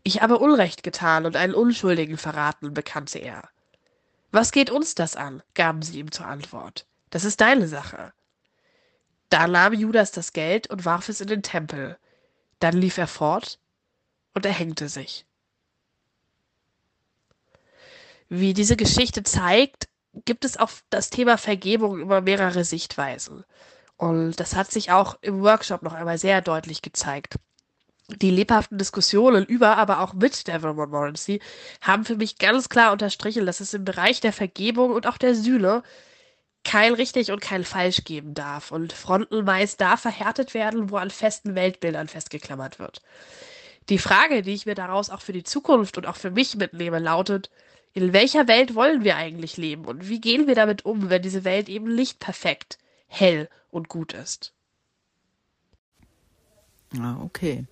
Ich 0.03 0.21
habe 0.21 0.39
Unrecht 0.39 0.83
getan 0.83 1.25
und 1.25 1.35
einen 1.35 1.53
Unschuldigen 1.53 2.17
verraten, 2.17 2.73
bekannte 2.73 3.19
er. 3.19 3.49
Was 4.31 4.51
geht 4.51 4.69
uns 4.69 4.95
das 4.95 5.15
an? 5.15 5.43
gaben 5.53 5.81
sie 5.81 5.99
ihm 5.99 6.11
zur 6.11 6.27
Antwort. 6.27 6.85
Das 7.09 7.25
ist 7.25 7.41
deine 7.41 7.67
Sache. 7.67 8.13
Da 9.29 9.47
nahm 9.47 9.73
Judas 9.73 10.11
das 10.11 10.33
Geld 10.33 10.67
und 10.69 10.85
warf 10.85 11.09
es 11.09 11.21
in 11.21 11.27
den 11.27 11.43
Tempel. 11.43 11.97
Dann 12.59 12.75
lief 12.75 12.97
er 12.97 13.07
fort 13.07 13.59
und 14.33 14.45
erhängte 14.45 14.89
sich. 14.89 15.25
Wie 18.27 18.53
diese 18.53 18.75
Geschichte 18.75 19.23
zeigt, 19.23 19.89
gibt 20.25 20.45
es 20.45 20.57
auf 20.57 20.83
das 20.89 21.09
Thema 21.09 21.37
Vergebung 21.37 21.99
über 21.99 22.21
mehrere 22.21 22.63
Sichtweisen. 22.63 23.43
Und 23.97 24.39
das 24.39 24.55
hat 24.55 24.71
sich 24.71 24.91
auch 24.91 25.17
im 25.21 25.41
Workshop 25.41 25.81
noch 25.81 25.93
einmal 25.93 26.17
sehr 26.17 26.41
deutlich 26.41 26.81
gezeigt. 26.81 27.35
Die 28.17 28.31
lebhaften 28.31 28.77
Diskussionen 28.79 29.45
über, 29.45 29.77
aber 29.77 29.99
auch 30.01 30.13
mit 30.13 30.47
Devil 30.47 30.73
Montmorency 30.73 31.41
haben 31.81 32.05
für 32.05 32.15
mich 32.15 32.37
ganz 32.39 32.67
klar 32.67 32.91
unterstrichen, 32.91 33.45
dass 33.45 33.59
es 33.59 33.73
im 33.73 33.85
Bereich 33.85 34.19
der 34.19 34.33
Vergebung 34.33 34.91
und 34.91 35.05
auch 35.05 35.17
der 35.17 35.35
Sühne 35.35 35.83
kein 36.63 36.93
richtig 36.93 37.31
und 37.31 37.39
kein 37.39 37.63
falsch 37.63 38.03
geben 38.03 38.33
darf 38.33 38.71
und 38.71 38.93
Fronten 38.93 39.45
meist 39.45 39.79
da 39.81 39.95
verhärtet 39.97 40.53
werden, 40.53 40.89
wo 40.89 40.97
an 40.97 41.11
festen 41.11 41.55
Weltbildern 41.55 42.07
festgeklammert 42.07 42.79
wird. 42.79 43.01
Die 43.89 43.97
Frage, 43.99 44.41
die 44.41 44.53
ich 44.53 44.65
mir 44.65 44.75
daraus 44.75 45.09
auch 45.09 45.21
für 45.21 45.33
die 45.33 45.43
Zukunft 45.43 45.97
und 45.97 46.05
auch 46.05 46.17
für 46.17 46.31
mich 46.31 46.55
mitnehme, 46.55 46.99
lautet, 46.99 47.49
in 47.93 48.13
welcher 48.13 48.47
Welt 48.47 48.75
wollen 48.75 49.03
wir 49.03 49.15
eigentlich 49.15 49.57
leben 49.57 49.85
und 49.85 50.09
wie 50.09 50.21
gehen 50.21 50.47
wir 50.47 50.55
damit 50.55 50.85
um, 50.85 51.09
wenn 51.09 51.21
diese 51.21 51.43
Welt 51.43 51.69
eben 51.69 51.95
nicht 51.95 52.19
perfekt, 52.19 52.77
hell 53.07 53.49
und 53.71 53.87
gut 53.89 54.13
ist? 54.13 54.53
Ah, 56.97 57.21
okay. 57.21 57.65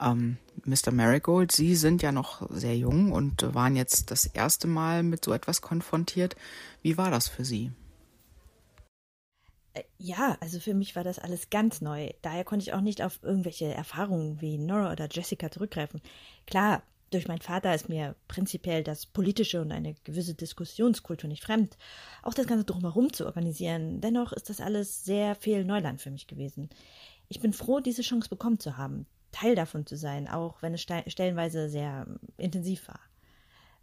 Ähm, 0.00 0.38
Mr. 0.64 0.92
Marigold, 0.92 1.52
Sie 1.52 1.74
sind 1.74 2.02
ja 2.02 2.12
noch 2.12 2.48
sehr 2.50 2.76
jung 2.76 3.12
und 3.12 3.54
waren 3.54 3.76
jetzt 3.76 4.10
das 4.10 4.26
erste 4.26 4.66
Mal 4.66 5.02
mit 5.02 5.24
so 5.24 5.32
etwas 5.32 5.60
konfrontiert. 5.62 6.36
Wie 6.82 6.96
war 6.96 7.10
das 7.10 7.28
für 7.28 7.44
Sie? 7.44 7.72
Äh, 9.74 9.82
ja, 9.98 10.36
also 10.40 10.60
für 10.60 10.74
mich 10.74 10.96
war 10.96 11.04
das 11.04 11.18
alles 11.18 11.50
ganz 11.50 11.80
neu. 11.80 12.10
Daher 12.22 12.44
konnte 12.44 12.64
ich 12.64 12.72
auch 12.72 12.80
nicht 12.80 13.02
auf 13.02 13.20
irgendwelche 13.22 13.72
Erfahrungen 13.72 14.40
wie 14.40 14.58
Nora 14.58 14.92
oder 14.92 15.08
Jessica 15.10 15.50
zurückgreifen. 15.50 16.00
Klar, 16.46 16.82
durch 17.10 17.26
meinen 17.26 17.40
Vater 17.40 17.74
ist 17.74 17.88
mir 17.88 18.14
prinzipiell 18.28 18.84
das 18.84 19.06
Politische 19.06 19.62
und 19.62 19.72
eine 19.72 19.94
gewisse 20.04 20.34
Diskussionskultur 20.34 21.28
nicht 21.28 21.42
fremd. 21.42 21.76
Auch 22.22 22.34
das 22.34 22.46
Ganze 22.46 22.64
drumherum 22.64 23.12
zu 23.12 23.24
organisieren. 23.24 24.00
Dennoch 24.00 24.32
ist 24.32 24.50
das 24.50 24.60
alles 24.60 25.04
sehr 25.04 25.34
viel 25.34 25.64
Neuland 25.64 26.02
für 26.02 26.10
mich 26.10 26.26
gewesen. 26.26 26.68
Ich 27.28 27.40
bin 27.40 27.52
froh, 27.52 27.80
diese 27.80 28.02
Chance 28.02 28.28
bekommen 28.28 28.58
zu 28.58 28.76
haben, 28.76 29.06
Teil 29.32 29.54
davon 29.54 29.86
zu 29.86 29.96
sein, 29.96 30.28
auch 30.28 30.62
wenn 30.62 30.74
es 30.74 30.82
stellenweise 30.82 31.68
sehr 31.68 32.06
intensiv 32.36 32.88
war. 32.88 33.00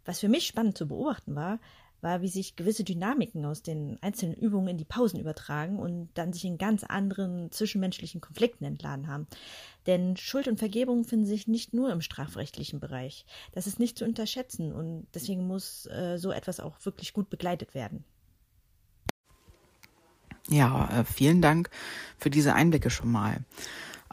Was 0.04 0.20
für 0.20 0.28
mich 0.28 0.46
spannend 0.46 0.76
zu 0.76 0.88
beobachten 0.88 1.34
war, 1.34 1.58
war, 2.00 2.22
wie 2.22 2.28
sich 2.28 2.56
gewisse 2.56 2.84
Dynamiken 2.84 3.44
aus 3.44 3.62
den 3.62 3.98
einzelnen 4.02 4.34
Übungen 4.34 4.68
in 4.68 4.78
die 4.78 4.84
Pausen 4.84 5.18
übertragen 5.18 5.78
und 5.78 6.10
dann 6.14 6.32
sich 6.32 6.44
in 6.44 6.58
ganz 6.58 6.84
anderen 6.84 7.50
zwischenmenschlichen 7.50 8.20
Konflikten 8.20 8.64
entladen 8.64 9.08
haben. 9.08 9.26
Denn 9.86 10.16
Schuld 10.16 10.46
und 10.46 10.58
Vergebung 10.58 11.04
finden 11.04 11.26
sich 11.26 11.48
nicht 11.48 11.72
nur 11.72 11.90
im 11.90 12.02
strafrechtlichen 12.02 12.80
Bereich. 12.80 13.24
Das 13.52 13.66
ist 13.66 13.80
nicht 13.80 13.98
zu 13.98 14.04
unterschätzen 14.04 14.72
und 14.72 15.06
deswegen 15.14 15.46
muss 15.46 15.86
äh, 15.86 16.18
so 16.18 16.30
etwas 16.30 16.60
auch 16.60 16.84
wirklich 16.84 17.12
gut 17.12 17.30
begleitet 17.30 17.74
werden. 17.74 18.04
Ja, 20.48 21.00
äh, 21.00 21.04
vielen 21.04 21.42
Dank 21.42 21.70
für 22.18 22.30
diese 22.30 22.54
Einblicke 22.54 22.90
schon 22.90 23.10
mal. 23.10 23.40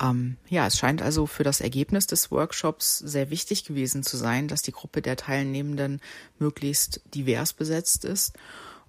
Ähm, 0.01 0.37
ja, 0.49 0.65
es 0.65 0.77
scheint 0.77 1.01
also 1.01 1.27
für 1.27 1.43
das 1.43 1.61
Ergebnis 1.61 2.07
des 2.07 2.31
Workshops 2.31 2.97
sehr 2.97 3.29
wichtig 3.29 3.65
gewesen 3.65 4.03
zu 4.03 4.17
sein, 4.17 4.47
dass 4.47 4.63
die 4.63 4.71
Gruppe 4.71 5.01
der 5.01 5.15
Teilnehmenden 5.15 6.01
möglichst 6.39 7.01
divers 7.13 7.53
besetzt 7.53 8.03
ist. 8.05 8.33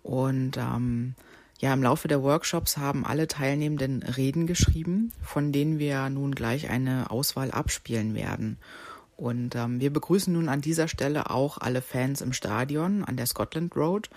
Und 0.02 0.56
ähm, 0.56 1.14
ja, 1.60 1.72
im 1.72 1.82
Laufe 1.82 2.08
der 2.08 2.22
Workshops 2.22 2.78
haben 2.78 3.04
alle 3.04 3.28
Teilnehmenden 3.28 4.02
Reden 4.02 4.46
geschrieben, 4.46 5.12
von 5.22 5.52
denen 5.52 5.78
wir 5.78 6.08
nun 6.08 6.34
gleich 6.34 6.70
eine 6.70 7.10
Auswahl 7.10 7.50
abspielen 7.50 8.14
werden. 8.14 8.58
Und 9.16 9.54
ähm, 9.54 9.80
wir 9.80 9.92
begrüßen 9.92 10.32
nun 10.32 10.48
an 10.48 10.60
dieser 10.60 10.88
Stelle 10.88 11.30
auch 11.30 11.58
alle 11.58 11.82
Fans 11.82 12.20
im 12.20 12.32
Stadion 12.32 13.04
an 13.04 13.16
der 13.16 13.26
Scotland 13.26 13.76
Road 13.76 14.10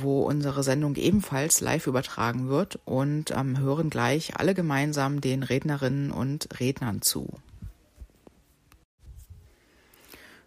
wo 0.00 0.22
unsere 0.22 0.62
Sendung 0.62 0.96
ebenfalls 0.96 1.60
live 1.60 1.86
übertragen 1.86 2.48
wird 2.48 2.78
und 2.84 3.30
ähm, 3.30 3.58
hören 3.58 3.90
gleich 3.90 4.36
alle 4.38 4.54
gemeinsam 4.54 5.20
den 5.20 5.42
Rednerinnen 5.42 6.10
und 6.10 6.48
Rednern 6.60 7.02
zu. 7.02 7.28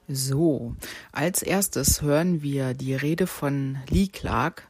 So, 0.07 0.75
als 1.11 1.43
erstes 1.43 2.01
hören 2.01 2.41
wir 2.41 2.73
die 2.73 2.95
Rede 2.95 3.27
von 3.27 3.77
Lee 3.89 4.07
Clark, 4.07 4.67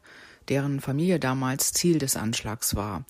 deren 0.50 0.81
Familie 0.81 1.19
damals 1.19 1.71
Ziel 1.71 1.98
des 1.98 2.17
Anschlags 2.17 2.75
war. 2.75 3.05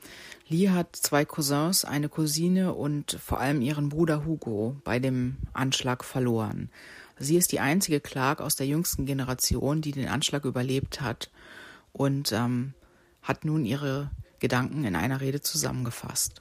Lee 0.48 0.70
hat 0.70 0.96
zwei 0.96 1.26
Cousins, 1.26 1.86
eine 1.86 2.10
Cousine 2.10 2.74
und 2.74 3.18
vor 3.24 3.40
allem 3.40 3.62
ihren 3.62 3.90
Bruder 3.90 4.26
Hugo 4.26 4.76
bei 4.84 5.00
dem 5.00 5.38
Anschlag 5.54 6.04
verloren. 6.04 6.70
Sie 7.18 7.36
ist 7.36 7.52
die 7.52 7.60
einzige 7.60 8.00
Clark 8.00 8.42
aus 8.42 8.56
der 8.56 8.68
jüngsten 8.68 9.06
Generation, 9.06 9.82
die 9.82 9.92
den 9.92 10.08
Anschlag 10.08 10.46
überlebt 10.46 11.02
hat 11.02 11.30
und 11.94 12.32
ähm, 12.32 12.74
hat 13.22 13.46
nun 13.46 13.66
ihre 13.66 14.12
Gedanken 14.40 14.84
in 14.84 14.96
einer 14.96 15.22
Rede 15.22 15.42
zusammengefasst. 15.42 16.40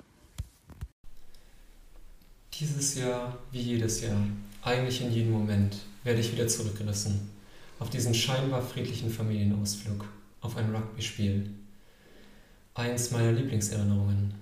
Dieses 2.55 2.95
Jahr, 2.97 3.39
wie 3.53 3.61
jedes 3.61 4.01
Jahr, 4.01 4.21
eigentlich 4.63 5.01
in 5.01 5.13
jedem 5.13 5.33
Moment, 5.33 5.77
werde 6.05 6.21
ich 6.21 6.33
wieder 6.33 6.49
zurückgerissen 6.49 7.31
auf 7.79 7.91
diesen 7.91 8.15
scheinbar 8.15 8.63
friedlichen 8.63 9.11
Familienausflug, 9.11 10.05
auf 10.41 10.57
ein 10.57 10.75
Rugby-Spiel. 10.75 11.51
Eins 12.75 13.11
meiner 13.11 13.33
Lieblingserinnerungen, 13.33 14.35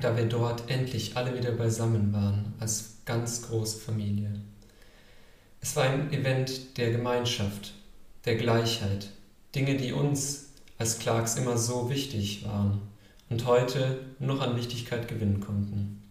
da 0.00 0.16
wir 0.16 0.26
dort 0.26 0.68
endlich 0.70 1.16
alle 1.16 1.36
wieder 1.36 1.52
beisammen 1.52 2.12
waren, 2.12 2.54
als 2.58 2.96
ganz 3.04 3.42
große 3.42 3.78
Familie. 3.78 4.40
Es 5.60 5.76
war 5.76 5.84
ein 5.84 6.12
Event 6.12 6.76
der 6.78 6.92
Gemeinschaft, 6.92 7.74
der 8.24 8.36
Gleichheit, 8.36 9.10
Dinge, 9.54 9.76
die 9.76 9.92
uns 9.92 10.50
als 10.78 10.98
Clarks 10.98 11.36
immer 11.36 11.58
so 11.58 11.90
wichtig 11.90 12.44
waren 12.46 12.80
und 13.28 13.46
heute 13.46 14.00
noch 14.18 14.40
an 14.40 14.56
Wichtigkeit 14.56 15.08
gewinnen 15.08 15.40
konnten. 15.40 16.02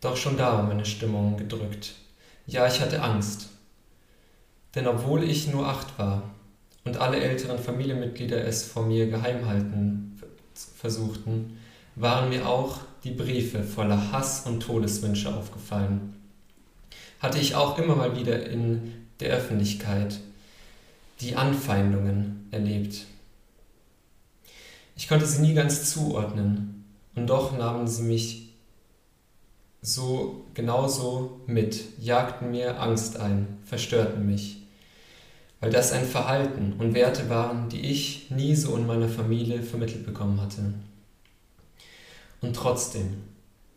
Doch 0.00 0.16
schon 0.16 0.36
da 0.36 0.52
war 0.54 0.62
meine 0.62 0.86
Stimmung 0.86 1.36
gedrückt. 1.36 1.94
Ja, 2.46 2.66
ich 2.66 2.80
hatte 2.80 3.02
Angst. 3.02 3.48
Denn 4.74 4.86
obwohl 4.86 5.24
ich 5.24 5.48
nur 5.48 5.66
acht 5.66 5.98
war 5.98 6.22
und 6.84 6.98
alle 6.98 7.18
älteren 7.18 7.58
Familienmitglieder 7.58 8.44
es 8.44 8.64
vor 8.64 8.86
mir 8.86 9.08
geheim 9.08 9.46
halten 9.46 10.20
versuchten, 10.54 11.58
waren 11.94 12.28
mir 12.28 12.48
auch 12.48 12.80
die 13.04 13.10
Briefe 13.10 13.62
voller 13.62 14.12
Hass 14.12 14.46
und 14.46 14.60
Todeswünsche 14.60 15.34
aufgefallen. 15.34 16.14
Hatte 17.20 17.38
ich 17.38 17.54
auch 17.54 17.78
immer 17.78 17.96
mal 17.96 18.16
wieder 18.16 18.48
in 18.48 18.92
der 19.20 19.30
Öffentlichkeit 19.30 20.20
die 21.20 21.36
Anfeindungen 21.36 22.48
erlebt. 22.50 23.06
Ich 24.96 25.08
konnte 25.08 25.26
sie 25.26 25.42
nie 25.42 25.54
ganz 25.54 25.90
zuordnen 25.90 26.84
und 27.14 27.28
doch 27.28 27.56
nahmen 27.56 27.86
sie 27.86 28.02
mich 28.02 28.48
so 29.80 30.44
genauso 30.54 31.40
mit, 31.46 31.98
jagten 32.00 32.50
mir 32.50 32.80
Angst 32.80 33.16
ein, 33.16 33.58
verstörten 33.64 34.26
mich, 34.26 34.62
weil 35.60 35.70
das 35.70 35.92
ein 35.92 36.04
Verhalten 36.04 36.74
und 36.78 36.94
Werte 36.94 37.28
waren, 37.28 37.68
die 37.68 37.80
ich 37.80 38.30
nie 38.30 38.54
so 38.54 38.76
in 38.76 38.86
meiner 38.86 39.08
Familie 39.08 39.62
vermittelt 39.62 40.04
bekommen 40.04 40.40
hatte. 40.40 40.74
Und 42.40 42.54
trotzdem 42.54 43.18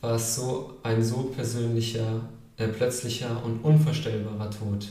war 0.01 0.15
es 0.15 0.35
so 0.35 0.77
ein 0.83 1.03
so 1.03 1.23
persönlicher, 1.35 2.21
äh, 2.57 2.67
plötzlicher 2.67 3.43
und 3.43 3.63
unvorstellbarer 3.63 4.49
Tod 4.49 4.87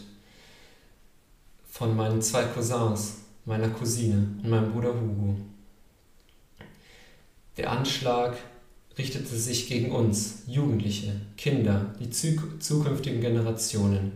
von 1.70 1.96
meinen 1.96 2.20
zwei 2.20 2.44
Cousins, 2.44 3.18
meiner 3.44 3.68
Cousine 3.68 4.26
und 4.42 4.50
meinem 4.50 4.72
Bruder 4.72 4.92
Hugo. 4.92 5.36
Der 7.56 7.70
Anschlag 7.70 8.36
richtete 8.98 9.34
sich 9.36 9.68
gegen 9.68 9.92
uns, 9.92 10.42
Jugendliche, 10.46 11.12
Kinder, 11.36 11.94
die 12.00 12.10
zukünftigen 12.10 13.20
Generationen, 13.20 14.12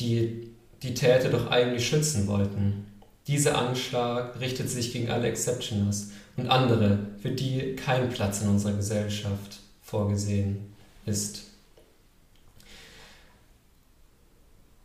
die 0.00 0.50
die 0.82 0.94
Täter 0.94 1.30
doch 1.30 1.50
eigentlich 1.50 1.88
schützen 1.88 2.26
wollten. 2.26 2.86
Dieser 3.26 3.56
Anschlag 3.56 4.38
richtet 4.40 4.68
sich 4.68 4.92
gegen 4.92 5.08
alle 5.08 5.28
Exceptioners 5.28 6.10
und 6.36 6.48
andere, 6.48 6.98
für 7.22 7.30
die 7.30 7.74
kein 7.76 8.10
Platz 8.10 8.42
in 8.42 8.48
unserer 8.48 8.74
Gesellschaft 8.74 9.60
vorgesehen 9.82 10.74
ist. 11.06 11.53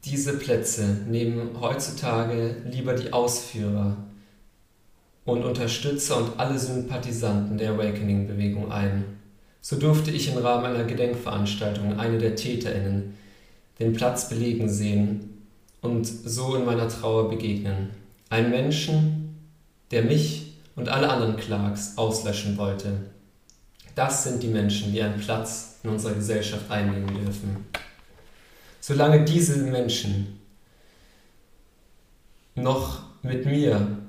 Diese 0.06 0.38
Plätze 0.38 0.86
nehmen 1.08 1.60
heutzutage 1.60 2.56
lieber 2.70 2.94
die 2.94 3.12
Ausführer 3.12 3.98
und 5.26 5.44
Unterstützer 5.44 6.18
und 6.18 6.40
alle 6.40 6.58
Sympathisanten 6.58 7.58
der 7.58 7.72
Awakening-Bewegung 7.72 8.72
ein. 8.72 9.04
So 9.62 9.76
durfte 9.76 10.12
ich 10.12 10.30
im 10.34 10.38
Rahmen 10.38 10.66
einer 10.66 10.86
Gedenkveranstaltung 10.86 12.00
eine 12.00 12.18
der 12.18 12.36
TäterInnen 12.36 13.16
den 13.80 13.94
Platz 13.94 14.30
belegen 14.30 14.70
sehen 14.70 15.46
und 15.82 16.06
so 16.06 16.56
in 16.56 16.66
meiner 16.66 16.90
Trauer 16.90 17.30
begegnen. 17.30 17.90
Ein 18.30 18.50
Menschen, 18.50 19.36
der 19.92 20.04
mich 20.04 20.54
und 20.76 20.90
alle 20.90 21.10
anderen 21.10 21.38
Clarks 21.38 21.98
auslöschen 21.98 22.58
wollte. 22.58 22.92
Das 23.96 24.24
sind 24.24 24.44
die 24.44 24.48
Menschen, 24.48 24.94
die 24.94 25.02
einen 25.02 25.20
Platz 25.20 25.80
in 25.84 25.90
unserer 25.90 26.14
Gesellschaft 26.14 26.70
einnehmen 26.70 27.08
dürfen. 27.08 27.66
Solange 28.90 29.24
diese 29.24 29.56
Menschen 29.56 30.40
noch 32.56 33.04
mit 33.22 33.46
mir 33.46 34.00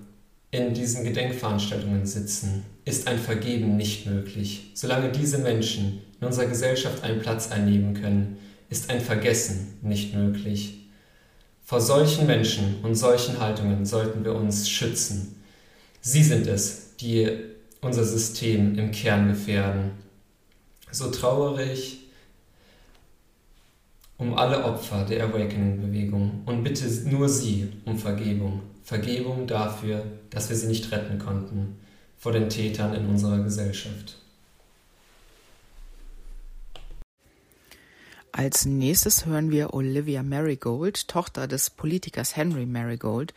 in 0.50 0.72
diesen 0.72 1.04
Gedenkveranstaltungen 1.04 2.06
sitzen, 2.06 2.64
ist 2.86 3.06
ein 3.06 3.18
Vergeben 3.18 3.76
nicht 3.76 4.06
möglich. 4.06 4.70
Solange 4.72 5.12
diese 5.12 5.36
Menschen 5.36 6.00
in 6.18 6.26
unserer 6.26 6.46
Gesellschaft 6.46 7.04
einen 7.04 7.20
Platz 7.20 7.50
einnehmen 7.50 7.92
können, 7.92 8.38
ist 8.70 8.88
ein 8.88 9.02
Vergessen 9.02 9.76
nicht 9.82 10.14
möglich. 10.14 10.88
Vor 11.62 11.82
solchen 11.82 12.26
Menschen 12.26 12.76
und 12.82 12.94
solchen 12.94 13.38
Haltungen 13.38 13.84
sollten 13.84 14.24
wir 14.24 14.34
uns 14.34 14.70
schützen. 14.70 15.42
Sie 16.00 16.22
sind 16.22 16.46
es, 16.46 16.96
die 16.96 17.28
unser 17.82 18.04
System 18.04 18.78
im 18.78 18.92
Kern 18.92 19.28
gefährden. 19.28 19.90
So 20.90 21.10
traurig 21.10 21.99
um 24.20 24.36
alle 24.36 24.64
Opfer 24.64 25.04
der 25.04 25.24
Awakening-Bewegung 25.24 26.42
und 26.44 26.62
bitte 26.62 26.84
nur 27.08 27.28
sie 27.28 27.72
um 27.86 27.98
Vergebung. 27.98 28.60
Vergebung 28.84 29.46
dafür, 29.46 30.04
dass 30.28 30.50
wir 30.50 30.56
sie 30.56 30.66
nicht 30.66 30.92
retten 30.92 31.18
konnten 31.18 31.76
vor 32.18 32.32
den 32.32 32.50
Tätern 32.50 32.94
in 32.94 33.06
unserer 33.06 33.42
Gesellschaft. 33.42 34.18
Als 38.30 38.66
nächstes 38.66 39.24
hören 39.24 39.50
wir 39.50 39.72
Olivia 39.72 40.22
Marigold, 40.22 41.08
Tochter 41.08 41.48
des 41.48 41.70
Politikers 41.70 42.36
Henry 42.36 42.66
Marigold, 42.66 43.32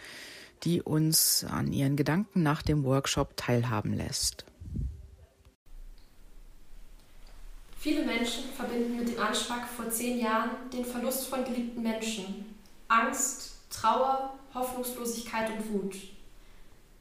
die 0.63 0.81
uns 0.81 1.45
an 1.49 1.71
ihren 1.71 1.95
Gedanken 1.95 2.43
nach 2.43 2.61
dem 2.61 2.83
Workshop 2.83 3.37
teilhaben 3.37 3.93
lässt. 3.93 4.45
Viele 7.83 8.03
Menschen 8.03 8.45
verbinden 8.55 8.95
mit 8.95 9.09
dem 9.09 9.19
Anschlag 9.19 9.67
vor 9.67 9.89
zehn 9.89 10.17
Jahren 10.17 10.51
den 10.71 10.85
Verlust 10.85 11.27
von 11.27 11.43
geliebten 11.43 11.83
Menschen. 11.83 12.55
Angst, 12.87 13.55
Trauer, 13.69 14.39
Hoffnungslosigkeit 14.53 15.49
und 15.49 15.69
Wut. 15.69 15.95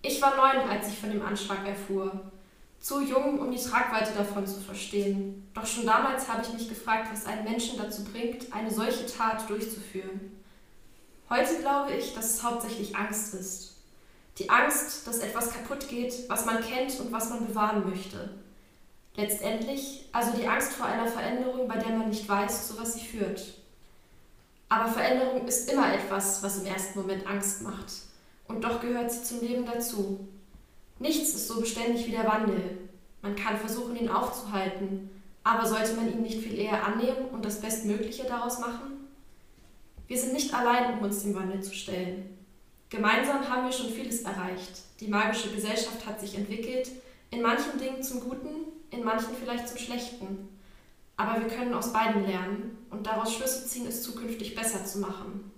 Ich 0.02 0.20
war 0.20 0.34
neun, 0.34 0.68
als 0.68 0.88
ich 0.88 0.98
von 0.98 1.12
dem 1.12 1.22
Anschlag 1.24 1.64
erfuhr. 1.68 2.32
Zu 2.80 3.00
jung, 3.00 3.38
um 3.38 3.52
die 3.52 3.62
Tragweite 3.62 4.10
davon 4.12 4.44
zu 4.44 4.58
verstehen. 4.58 5.48
Doch 5.54 5.64
schon 5.64 5.86
damals 5.86 6.28
habe 6.28 6.42
ich 6.42 6.52
mich 6.52 6.68
gefragt, 6.68 7.10
was 7.12 7.26
einen 7.26 7.44
Menschen 7.44 7.78
dazu 7.78 8.02
bringt, 8.02 8.52
eine 8.52 8.72
solche 8.72 9.06
Tat 9.06 9.48
durchzuführen. 9.48 10.36
Heute 11.30 11.60
glaube 11.60 11.92
ich, 11.92 12.12
dass 12.12 12.34
es 12.34 12.42
hauptsächlich 12.42 12.96
Angst 12.96 13.34
ist. 13.34 13.76
Die 14.38 14.50
Angst, 14.50 15.06
dass 15.06 15.20
etwas 15.20 15.52
kaputt 15.52 15.86
geht, 15.88 16.28
was 16.28 16.44
man 16.44 16.60
kennt 16.60 16.98
und 16.98 17.12
was 17.12 17.30
man 17.30 17.46
bewahren 17.46 17.88
möchte. 17.88 18.30
Letztendlich 19.14 20.08
also 20.12 20.32
die 20.36 20.46
Angst 20.46 20.72
vor 20.72 20.86
einer 20.86 21.06
Veränderung, 21.06 21.68
bei 21.68 21.76
der 21.76 21.96
man 21.96 22.08
nicht 22.08 22.28
weiß, 22.28 22.68
zu 22.68 22.78
was 22.78 22.94
sie 22.94 23.04
führt. 23.04 23.54
Aber 24.68 24.90
Veränderung 24.90 25.46
ist 25.46 25.70
immer 25.70 25.92
etwas, 25.92 26.42
was 26.42 26.58
im 26.58 26.66
ersten 26.66 26.98
Moment 26.98 27.26
Angst 27.26 27.62
macht. 27.62 27.92
Und 28.48 28.64
doch 28.64 28.80
gehört 28.80 29.12
sie 29.12 29.22
zum 29.22 29.40
Leben 29.40 29.66
dazu. 29.66 30.28
Nichts 30.98 31.34
ist 31.34 31.48
so 31.48 31.60
beständig 31.60 32.06
wie 32.06 32.12
der 32.12 32.26
Wandel. 32.26 32.78
Man 33.20 33.36
kann 33.36 33.58
versuchen, 33.58 33.96
ihn 33.96 34.08
aufzuhalten, 34.08 35.10
aber 35.44 35.66
sollte 35.66 35.94
man 35.94 36.10
ihn 36.10 36.22
nicht 36.22 36.40
viel 36.40 36.58
eher 36.58 36.84
annehmen 36.84 37.28
und 37.32 37.44
das 37.44 37.60
Bestmögliche 37.60 38.24
daraus 38.24 38.60
machen? 38.60 39.08
Wir 40.06 40.18
sind 40.18 40.32
nicht 40.32 40.54
allein, 40.54 40.94
um 40.94 41.04
uns 41.04 41.22
dem 41.22 41.34
Wandel 41.34 41.62
zu 41.62 41.74
stellen. 41.74 42.36
Gemeinsam 42.90 43.48
haben 43.48 43.64
wir 43.64 43.72
schon 43.72 43.90
vieles 43.90 44.22
erreicht. 44.22 44.82
Die 45.00 45.08
magische 45.08 45.50
Gesellschaft 45.50 46.06
hat 46.06 46.20
sich 46.20 46.36
entwickelt, 46.36 46.90
in 47.30 47.42
manchen 47.42 47.78
Dingen 47.78 48.02
zum 48.02 48.20
Guten, 48.20 48.71
in 48.92 49.02
manchen 49.02 49.34
vielleicht 49.34 49.68
zum 49.68 49.78
Schlechten. 49.78 50.48
Aber 51.16 51.40
wir 51.40 51.48
können 51.48 51.74
aus 51.74 51.92
beiden 51.92 52.24
lernen 52.24 52.78
und 52.90 53.06
daraus 53.06 53.34
Schlüsse 53.34 53.66
ziehen, 53.66 53.86
es 53.86 54.02
zukünftig 54.02 54.54
besser 54.54 54.84
zu 54.84 54.98
machen. 54.98 55.50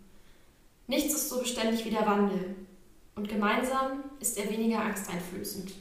Nichts 0.87 1.15
ist 1.15 1.29
so 1.29 1.41
beständig 1.41 1.85
wie 1.85 1.91
der 1.91 2.07
Wandel 2.07 2.57
und 3.15 3.29
gemeinsam 3.29 4.05
ist 4.21 4.39
er 4.39 4.51
weniger 4.51 4.81
angsteinflößend. 4.81 5.73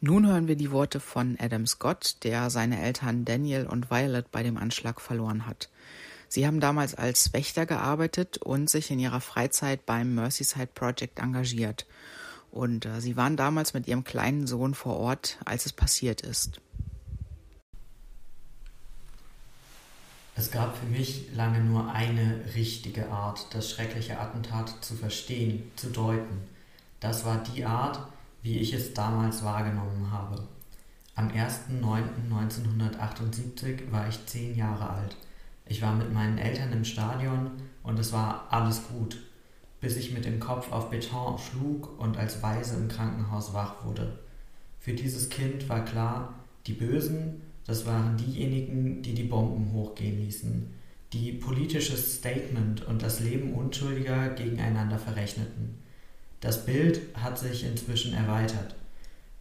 Nun 0.00 0.26
hören 0.26 0.46
wir 0.46 0.56
die 0.56 0.70
Worte 0.70 1.00
von 1.00 1.36
Adam 1.40 1.66
Scott, 1.66 2.18
der 2.22 2.50
seine 2.50 2.80
Eltern 2.80 3.24
Daniel 3.24 3.66
und 3.66 3.90
Violet 3.90 4.30
bei 4.30 4.42
dem 4.42 4.56
Anschlag 4.56 5.00
verloren 5.00 5.46
hat. 5.46 5.70
Sie 6.28 6.46
haben 6.46 6.60
damals 6.60 6.94
als 6.94 7.32
Wächter 7.32 7.66
gearbeitet 7.66 8.38
und 8.38 8.68
sich 8.68 8.90
in 8.90 8.98
ihrer 8.98 9.20
Freizeit 9.20 9.86
beim 9.86 10.14
Merseyside 10.14 10.68
Project 10.74 11.18
engagiert. 11.18 11.86
Und 12.56 12.86
äh, 12.86 13.02
sie 13.02 13.18
waren 13.18 13.36
damals 13.36 13.74
mit 13.74 13.86
ihrem 13.86 14.02
kleinen 14.02 14.46
Sohn 14.46 14.72
vor 14.72 14.96
Ort, 14.96 15.36
als 15.44 15.66
es 15.66 15.74
passiert 15.74 16.22
ist. 16.22 16.62
Es 20.34 20.50
gab 20.50 20.74
für 20.74 20.86
mich 20.86 21.28
lange 21.34 21.60
nur 21.60 21.92
eine 21.92 22.40
richtige 22.54 23.10
Art, 23.10 23.54
das 23.54 23.70
schreckliche 23.70 24.18
Attentat 24.18 24.74
zu 24.80 24.94
verstehen, 24.94 25.70
zu 25.76 25.90
deuten. 25.90 26.44
Das 26.98 27.26
war 27.26 27.44
die 27.44 27.66
Art, 27.66 28.00
wie 28.42 28.58
ich 28.58 28.72
es 28.72 28.94
damals 28.94 29.44
wahrgenommen 29.44 30.10
habe. 30.10 30.48
Am 31.14 31.28
1.9.1978 31.28 33.92
war 33.92 34.08
ich 34.08 34.24
zehn 34.24 34.56
Jahre 34.56 34.88
alt. 34.88 35.18
Ich 35.66 35.82
war 35.82 35.94
mit 35.94 36.10
meinen 36.10 36.38
Eltern 36.38 36.72
im 36.72 36.86
Stadion 36.86 37.50
und 37.82 37.98
es 37.98 38.12
war 38.12 38.46
alles 38.50 38.80
gut 38.88 39.25
bis 39.80 39.96
ich 39.96 40.12
mit 40.12 40.24
dem 40.24 40.40
Kopf 40.40 40.72
auf 40.72 40.90
Beton 40.90 41.38
schlug 41.38 41.98
und 41.98 42.16
als 42.16 42.42
Weise 42.42 42.76
im 42.76 42.88
Krankenhaus 42.88 43.52
wach 43.52 43.84
wurde. 43.84 44.18
Für 44.80 44.92
dieses 44.92 45.28
Kind 45.28 45.68
war 45.68 45.84
klar, 45.84 46.34
die 46.66 46.72
Bösen, 46.72 47.42
das 47.66 47.86
waren 47.86 48.16
diejenigen, 48.16 49.02
die 49.02 49.14
die 49.14 49.24
Bomben 49.24 49.72
hochgehen 49.72 50.20
ließen, 50.20 50.72
die 51.12 51.32
politisches 51.32 52.16
Statement 52.16 52.86
und 52.86 53.02
das 53.02 53.20
Leben 53.20 53.54
Unschuldiger 53.54 54.30
gegeneinander 54.30 54.98
verrechneten. 54.98 55.78
Das 56.40 56.64
Bild 56.64 57.00
hat 57.14 57.38
sich 57.38 57.64
inzwischen 57.64 58.12
erweitert. 58.12 58.76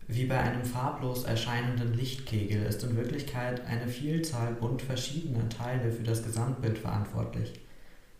Wie 0.07 0.25
bei 0.25 0.39
einem 0.39 0.63
farblos 0.63 1.23
erscheinenden 1.23 1.93
Lichtkegel 1.93 2.63
ist 2.63 2.83
in 2.83 2.95
Wirklichkeit 2.95 3.65
eine 3.65 3.87
Vielzahl 3.87 4.53
bunt 4.53 4.81
verschiedener 4.81 5.49
Teile 5.49 5.91
für 5.91 6.03
das 6.03 6.23
Gesamtbild 6.23 6.77
verantwortlich. 6.77 7.53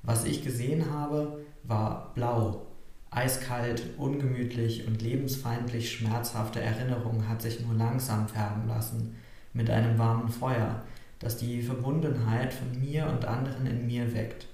Was 0.02 0.26
ich 0.26 0.44
gesehen 0.44 0.92
habe, 0.92 1.40
war 1.68 2.12
blau. 2.16 2.66
Eiskalt, 3.12 3.82
ungemütlich 3.98 4.86
und 4.88 5.02
lebensfeindlich 5.02 5.92
schmerzhafte 5.92 6.60
Erinnerung 6.62 7.30
hat 7.30 7.42
sich 7.42 7.62
nur 7.62 7.76
langsam 7.76 8.28
färben 8.28 8.68
lassen, 8.68 9.16
mit 9.54 9.70
einem 9.70 9.98
warmen 9.98 10.28
Feuer, 10.28 10.84
das 11.20 11.38
die 11.38 11.62
Verbundenheit 11.62 12.54
von 12.54 12.78
mir 12.80 13.08
und 13.08 13.24
anderen 13.24 13.68
in 13.68 13.88
mir 13.88 14.14
weckt. 14.14 14.48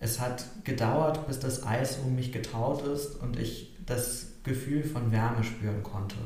Es 0.00 0.18
hat 0.18 0.46
gedauert, 0.64 1.26
bis 1.26 1.40
das 1.40 1.66
Eis 1.66 1.98
um 1.98 2.14
mich 2.14 2.32
getaut 2.32 2.86
ist 2.86 3.16
und 3.20 3.38
ich 3.38 3.76
das 3.84 4.28
Gefühl 4.44 4.82
von 4.82 5.12
Wärme 5.12 5.44
spüren 5.44 5.82
konnte. 5.82 6.16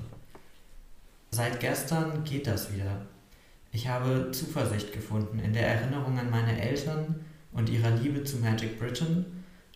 Seit 1.33 1.59
gestern 1.59 2.23
geht 2.23 2.47
das 2.47 2.73
wieder. 2.73 3.07
Ich 3.73 3.89
habe 3.89 4.31
Zuversicht 4.31 4.93
gefunden 4.93 5.41
in 5.41 5.53
der 5.53 5.67
Erinnerung 5.67 6.17
an 6.17 6.31
meine 6.31 6.61
Eltern 6.61 7.25
und 7.51 7.69
ihrer 7.69 7.91
Liebe 7.91 8.23
zu 8.23 8.37
Magic 8.37 8.79
Britain 8.79 9.34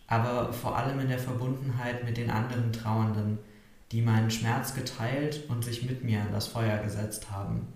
aber 0.09 0.51
vor 0.51 0.75
allem 0.75 0.99
in 0.99 1.07
der 1.07 1.19
Verbundenheit 1.19 2.03
mit 2.03 2.17
den 2.17 2.31
anderen 2.31 2.73
Trauernden, 2.73 3.37
die 3.91 4.01
meinen 4.01 4.31
Schmerz 4.31 4.73
geteilt 4.73 5.43
und 5.49 5.63
sich 5.63 5.83
mit 5.83 6.03
mir 6.03 6.21
an 6.21 6.31
das 6.31 6.47
Feuer 6.47 6.79
gesetzt 6.79 7.29
haben, 7.29 7.67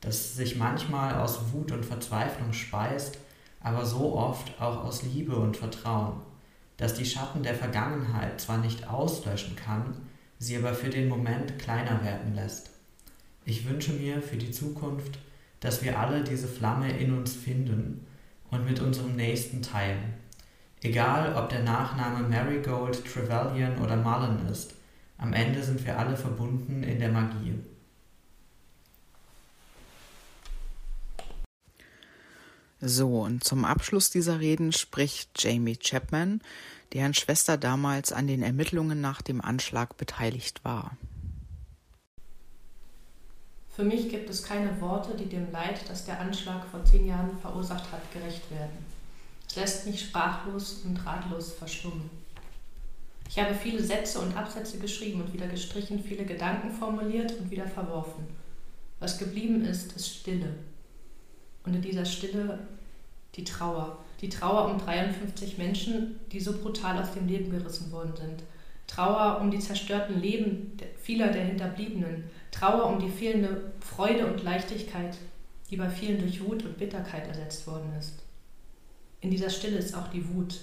das 0.00 0.36
sich 0.36 0.56
manchmal 0.56 1.16
aus 1.16 1.52
Wut 1.52 1.72
und 1.72 1.84
Verzweiflung 1.84 2.52
speist, 2.52 3.18
aber 3.60 3.84
so 3.84 4.16
oft 4.16 4.60
auch 4.60 4.84
aus 4.84 5.02
Liebe 5.02 5.34
und 5.34 5.56
Vertrauen, 5.56 6.20
dass 6.76 6.94
die 6.94 7.06
Schatten 7.06 7.42
der 7.42 7.54
Vergangenheit 7.54 8.40
zwar 8.40 8.58
nicht 8.58 8.88
auslöschen 8.88 9.56
kann, 9.56 9.96
sie 10.38 10.56
aber 10.56 10.74
für 10.74 10.90
den 10.90 11.08
Moment 11.08 11.58
kleiner 11.58 12.04
werden 12.04 12.36
lässt. 12.36 12.70
Ich 13.44 13.68
wünsche 13.68 13.92
mir 13.94 14.22
für 14.22 14.36
die 14.36 14.52
Zukunft, 14.52 15.18
dass 15.58 15.82
wir 15.82 15.98
alle 15.98 16.22
diese 16.22 16.46
Flamme 16.46 16.96
in 16.96 17.16
uns 17.16 17.34
finden 17.34 18.06
und 18.50 18.64
mit 18.64 18.80
unserem 18.80 19.16
Nächsten 19.16 19.60
teilen. 19.60 20.14
Egal, 20.84 21.34
ob 21.34 21.48
der 21.48 21.62
Nachname 21.62 22.28
Marigold, 22.28 23.06
Trevelyan 23.06 23.78
oder 23.78 23.96
Mullen 23.96 24.46
ist, 24.50 24.74
am 25.16 25.32
Ende 25.32 25.62
sind 25.62 25.82
wir 25.86 25.98
alle 25.98 26.14
verbunden 26.14 26.82
in 26.82 26.98
der 26.98 27.10
Magie. 27.10 27.58
So, 32.82 33.22
und 33.22 33.42
zum 33.42 33.64
Abschluss 33.64 34.10
dieser 34.10 34.40
Reden 34.40 34.72
spricht 34.72 35.42
Jamie 35.42 35.78
Chapman, 35.78 36.42
deren 36.92 37.14
Schwester 37.14 37.56
damals 37.56 38.12
an 38.12 38.26
den 38.26 38.42
Ermittlungen 38.42 39.00
nach 39.00 39.22
dem 39.22 39.40
Anschlag 39.40 39.96
beteiligt 39.96 40.66
war. 40.66 40.98
Für 43.74 43.84
mich 43.84 44.10
gibt 44.10 44.28
es 44.28 44.42
keine 44.42 44.78
Worte, 44.82 45.16
die 45.16 45.30
dem 45.30 45.50
Leid, 45.50 45.80
das 45.88 46.04
der 46.04 46.20
Anschlag 46.20 46.66
vor 46.66 46.84
zehn 46.84 47.06
Jahren 47.06 47.38
verursacht 47.40 47.90
hat, 47.90 48.12
gerecht 48.12 48.50
werden. 48.50 48.93
Lässt 49.56 49.86
mich 49.86 50.00
sprachlos 50.00 50.82
und 50.84 50.96
ratlos 51.06 51.52
verstummen. 51.52 52.10
Ich 53.28 53.38
habe 53.38 53.54
viele 53.54 53.82
Sätze 53.82 54.20
und 54.20 54.36
Absätze 54.36 54.78
geschrieben 54.78 55.22
und 55.22 55.32
wieder 55.32 55.46
gestrichen, 55.46 56.02
viele 56.02 56.24
Gedanken 56.24 56.70
formuliert 56.70 57.32
und 57.38 57.50
wieder 57.50 57.66
verworfen. 57.66 58.26
Was 59.00 59.18
geblieben 59.18 59.64
ist, 59.64 59.94
ist 59.96 60.08
Stille. 60.08 60.54
Und 61.64 61.74
in 61.74 61.82
dieser 61.82 62.04
Stille 62.04 62.66
die 63.36 63.44
Trauer. 63.44 63.98
Die 64.20 64.28
Trauer 64.28 64.70
um 64.70 64.78
53 64.78 65.58
Menschen, 65.58 66.20
die 66.30 66.40
so 66.40 66.52
brutal 66.52 67.00
aus 67.00 67.12
dem 67.12 67.26
Leben 67.26 67.50
gerissen 67.50 67.90
worden 67.90 68.12
sind. 68.16 68.42
Trauer 68.86 69.40
um 69.40 69.50
die 69.50 69.58
zerstörten 69.58 70.20
Leben 70.20 70.76
vieler 71.00 71.28
der 71.28 71.44
Hinterbliebenen. 71.44 72.24
Trauer 72.50 72.86
um 72.86 72.98
die 72.98 73.10
fehlende 73.10 73.72
Freude 73.80 74.26
und 74.26 74.42
Leichtigkeit, 74.42 75.16
die 75.70 75.76
bei 75.76 75.88
vielen 75.88 76.20
durch 76.20 76.44
Wut 76.44 76.64
und 76.64 76.78
Bitterkeit 76.78 77.26
ersetzt 77.26 77.66
worden 77.66 77.92
ist. 77.98 78.23
In 79.24 79.30
dieser 79.30 79.48
Stille 79.48 79.78
ist 79.78 79.96
auch 79.96 80.08
die 80.08 80.28
Wut. 80.34 80.60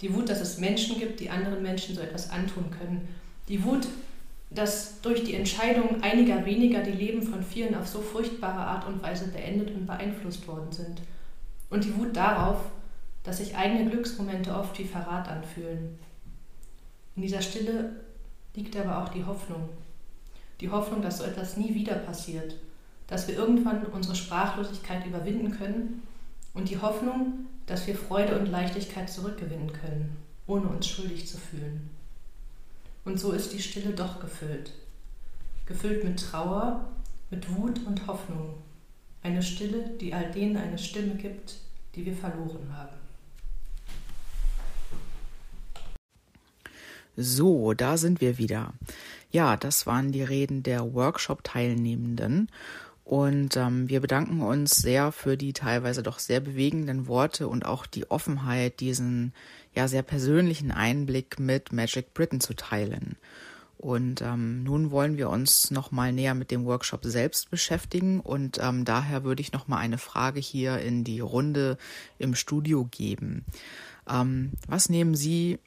Die 0.00 0.14
Wut, 0.14 0.28
dass 0.28 0.40
es 0.40 0.58
Menschen 0.58 1.00
gibt, 1.00 1.18
die 1.18 1.28
anderen 1.28 1.60
Menschen 1.60 1.96
so 1.96 2.00
etwas 2.00 2.30
antun 2.30 2.70
können. 2.70 3.08
Die 3.48 3.64
Wut, 3.64 3.88
dass 4.48 5.00
durch 5.00 5.24
die 5.24 5.34
Entscheidung 5.34 6.04
einiger 6.04 6.46
weniger 6.46 6.84
die 6.84 6.92
Leben 6.92 7.20
von 7.20 7.42
vielen 7.42 7.74
auf 7.74 7.88
so 7.88 8.00
furchtbare 8.00 8.60
Art 8.60 8.86
und 8.86 9.02
Weise 9.02 9.26
beendet 9.26 9.74
und 9.74 9.86
beeinflusst 9.86 10.46
worden 10.46 10.70
sind. 10.70 11.02
Und 11.68 11.82
die 11.82 11.96
Wut 11.96 12.14
darauf, 12.14 12.60
dass 13.24 13.38
sich 13.38 13.56
eigene 13.56 13.90
Glücksmomente 13.90 14.54
oft 14.54 14.78
wie 14.78 14.84
Verrat 14.84 15.26
anfühlen. 15.26 15.98
In 17.16 17.22
dieser 17.22 17.42
Stille 17.42 17.90
liegt 18.54 18.76
aber 18.76 19.02
auch 19.02 19.08
die 19.08 19.24
Hoffnung. 19.24 19.68
Die 20.60 20.70
Hoffnung, 20.70 21.02
dass 21.02 21.18
so 21.18 21.24
etwas 21.24 21.56
nie 21.56 21.74
wieder 21.74 21.96
passiert, 21.96 22.54
dass 23.08 23.26
wir 23.26 23.34
irgendwann 23.34 23.84
unsere 23.86 24.14
Sprachlosigkeit 24.14 25.04
überwinden 25.04 25.50
können 25.50 26.02
und 26.54 26.70
die 26.70 26.80
Hoffnung, 26.80 27.46
dass 27.66 27.86
wir 27.86 27.96
Freude 27.96 28.38
und 28.38 28.46
Leichtigkeit 28.46 29.10
zurückgewinnen 29.10 29.72
können, 29.72 30.16
ohne 30.46 30.68
uns 30.68 30.86
schuldig 30.86 31.26
zu 31.26 31.36
fühlen. 31.36 31.90
Und 33.04 33.20
so 33.20 33.32
ist 33.32 33.52
die 33.52 33.62
Stille 33.62 33.92
doch 33.92 34.20
gefüllt. 34.20 34.72
Gefüllt 35.66 36.04
mit 36.04 36.20
Trauer, 36.20 36.88
mit 37.30 37.54
Wut 37.54 37.80
und 37.86 38.06
Hoffnung. 38.06 38.54
Eine 39.22 39.42
Stille, 39.42 39.90
die 40.00 40.14
all 40.14 40.30
denen 40.30 40.56
eine 40.56 40.78
Stimme 40.78 41.16
gibt, 41.16 41.56
die 41.94 42.06
wir 42.06 42.14
verloren 42.14 42.76
haben. 42.76 42.96
So, 47.16 47.72
da 47.72 47.96
sind 47.96 48.20
wir 48.20 48.38
wieder. 48.38 48.74
Ja, 49.30 49.56
das 49.56 49.86
waren 49.86 50.12
die 50.12 50.22
Reden 50.22 50.62
der 50.62 50.94
Workshop-Teilnehmenden. 50.94 52.48
Und 53.06 53.56
ähm, 53.56 53.88
wir 53.88 54.00
bedanken 54.00 54.40
uns 54.42 54.78
sehr 54.78 55.12
für 55.12 55.36
die 55.36 55.52
teilweise 55.52 56.02
doch 56.02 56.18
sehr 56.18 56.40
bewegenden 56.40 57.06
Worte 57.06 57.46
und 57.46 57.64
auch 57.64 57.86
die 57.86 58.10
Offenheit, 58.10 58.80
diesen 58.80 59.32
ja 59.72 59.86
sehr 59.86 60.02
persönlichen 60.02 60.72
Einblick 60.72 61.38
mit 61.38 61.72
Magic 61.72 62.14
Britain 62.14 62.40
zu 62.40 62.54
teilen. 62.54 63.14
Und 63.78 64.22
ähm, 64.22 64.64
nun 64.64 64.90
wollen 64.90 65.18
wir 65.18 65.30
uns 65.30 65.70
noch 65.70 65.92
mal 65.92 66.12
näher 66.12 66.34
mit 66.34 66.50
dem 66.50 66.64
Workshop 66.64 67.04
selbst 67.04 67.48
beschäftigen 67.48 68.18
und 68.18 68.58
ähm, 68.60 68.84
daher 68.84 69.22
würde 69.22 69.40
ich 69.40 69.52
noch 69.52 69.68
mal 69.68 69.78
eine 69.78 69.98
Frage 69.98 70.40
hier 70.40 70.80
in 70.80 71.04
die 71.04 71.20
Runde 71.20 71.78
im 72.18 72.34
Studio 72.34 72.88
geben. 72.90 73.44
Ähm, 74.10 74.50
was 74.66 74.88
nehmen 74.88 75.14
Sie 75.14 75.60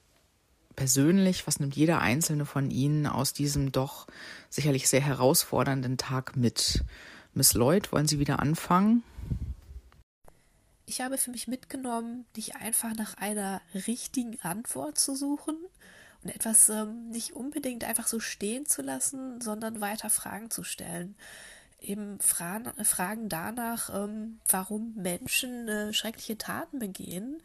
persönlich, 0.75 1.47
was 1.47 1.61
nimmt 1.61 1.77
jeder 1.77 2.01
einzelne 2.01 2.45
von 2.45 2.69
Ihnen 2.69 3.07
aus 3.07 3.31
diesem 3.31 3.71
doch 3.71 4.07
sicherlich 4.49 4.89
sehr 4.89 5.01
herausfordernden 5.01 5.95
Tag 5.97 6.35
mit? 6.35 6.83
Miss 7.33 7.53
Lloyd, 7.53 7.91
wollen 7.91 8.07
Sie 8.07 8.19
wieder 8.19 8.39
anfangen? 8.39 9.03
Ich 10.85 11.01
habe 11.01 11.17
für 11.19 11.29
mich 11.29 11.47
mitgenommen, 11.47 12.25
nicht 12.35 12.55
einfach 12.55 12.95
nach 12.95 13.15
einer 13.15 13.61
richtigen 13.73 14.41
Antwort 14.41 14.97
zu 14.97 15.15
suchen 15.15 15.55
und 16.23 16.29
etwas 16.35 16.67
ähm, 16.69 17.09
nicht 17.09 17.33
unbedingt 17.33 17.83
einfach 17.83 18.07
so 18.07 18.19
stehen 18.19 18.65
zu 18.65 18.81
lassen, 18.81 19.39
sondern 19.39 19.81
weiter 19.81 20.09
Fragen 20.09 20.49
zu 20.49 20.63
stellen. 20.63 21.15
Eben 21.79 22.19
Fragen, 22.19 22.73
Fragen 22.83 23.29
danach, 23.29 23.93
ähm, 23.93 24.39
warum 24.49 24.95
Menschen 24.95 25.67
äh, 25.67 25.93
schreckliche 25.93 26.37
Taten 26.37 26.79
begehen, 26.79 27.41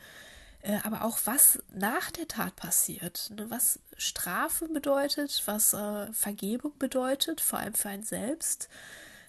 äh, 0.62 0.78
aber 0.82 1.04
auch 1.04 1.18
was 1.26 1.62
nach 1.72 2.10
der 2.10 2.26
Tat 2.26 2.56
passiert, 2.56 3.30
ne? 3.36 3.50
was 3.50 3.78
Strafe 3.96 4.66
bedeutet, 4.68 5.42
was 5.44 5.74
äh, 5.74 6.12
Vergebung 6.12 6.72
bedeutet, 6.78 7.42
vor 7.42 7.58
allem 7.58 7.74
für 7.74 7.90
einen 7.90 8.02
selbst 8.02 8.68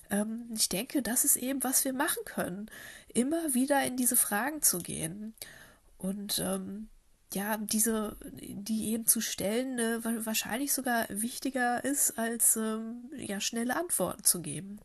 ähm, 0.09 0.49
ich 0.53 0.69
denke, 0.69 1.01
das 1.01 1.25
ist 1.25 1.35
eben, 1.35 1.63
was 1.63 1.85
wir 1.85 1.93
machen 1.93 2.23
können, 2.25 2.69
immer 3.13 3.53
wieder 3.53 3.83
in 3.85 3.97
diese 3.97 4.15
Fragen 4.15 4.61
zu 4.61 4.79
gehen 4.79 5.33
und 5.97 6.39
ähm, 6.39 6.89
ja, 7.33 7.57
diese, 7.57 8.15
die 8.23 8.93
eben 8.93 9.05
zu 9.07 9.19
stellen, 9.19 9.79
äh, 9.79 10.25
wahrscheinlich 10.25 10.73
sogar 10.73 11.05
wichtiger 11.09 11.83
ist, 11.83 12.17
als 12.17 12.55
ähm, 12.55 13.09
ja, 13.15 13.39
schnelle 13.39 13.75
Antworten 13.75 14.23
zu 14.23 14.41
geben. 14.41 14.79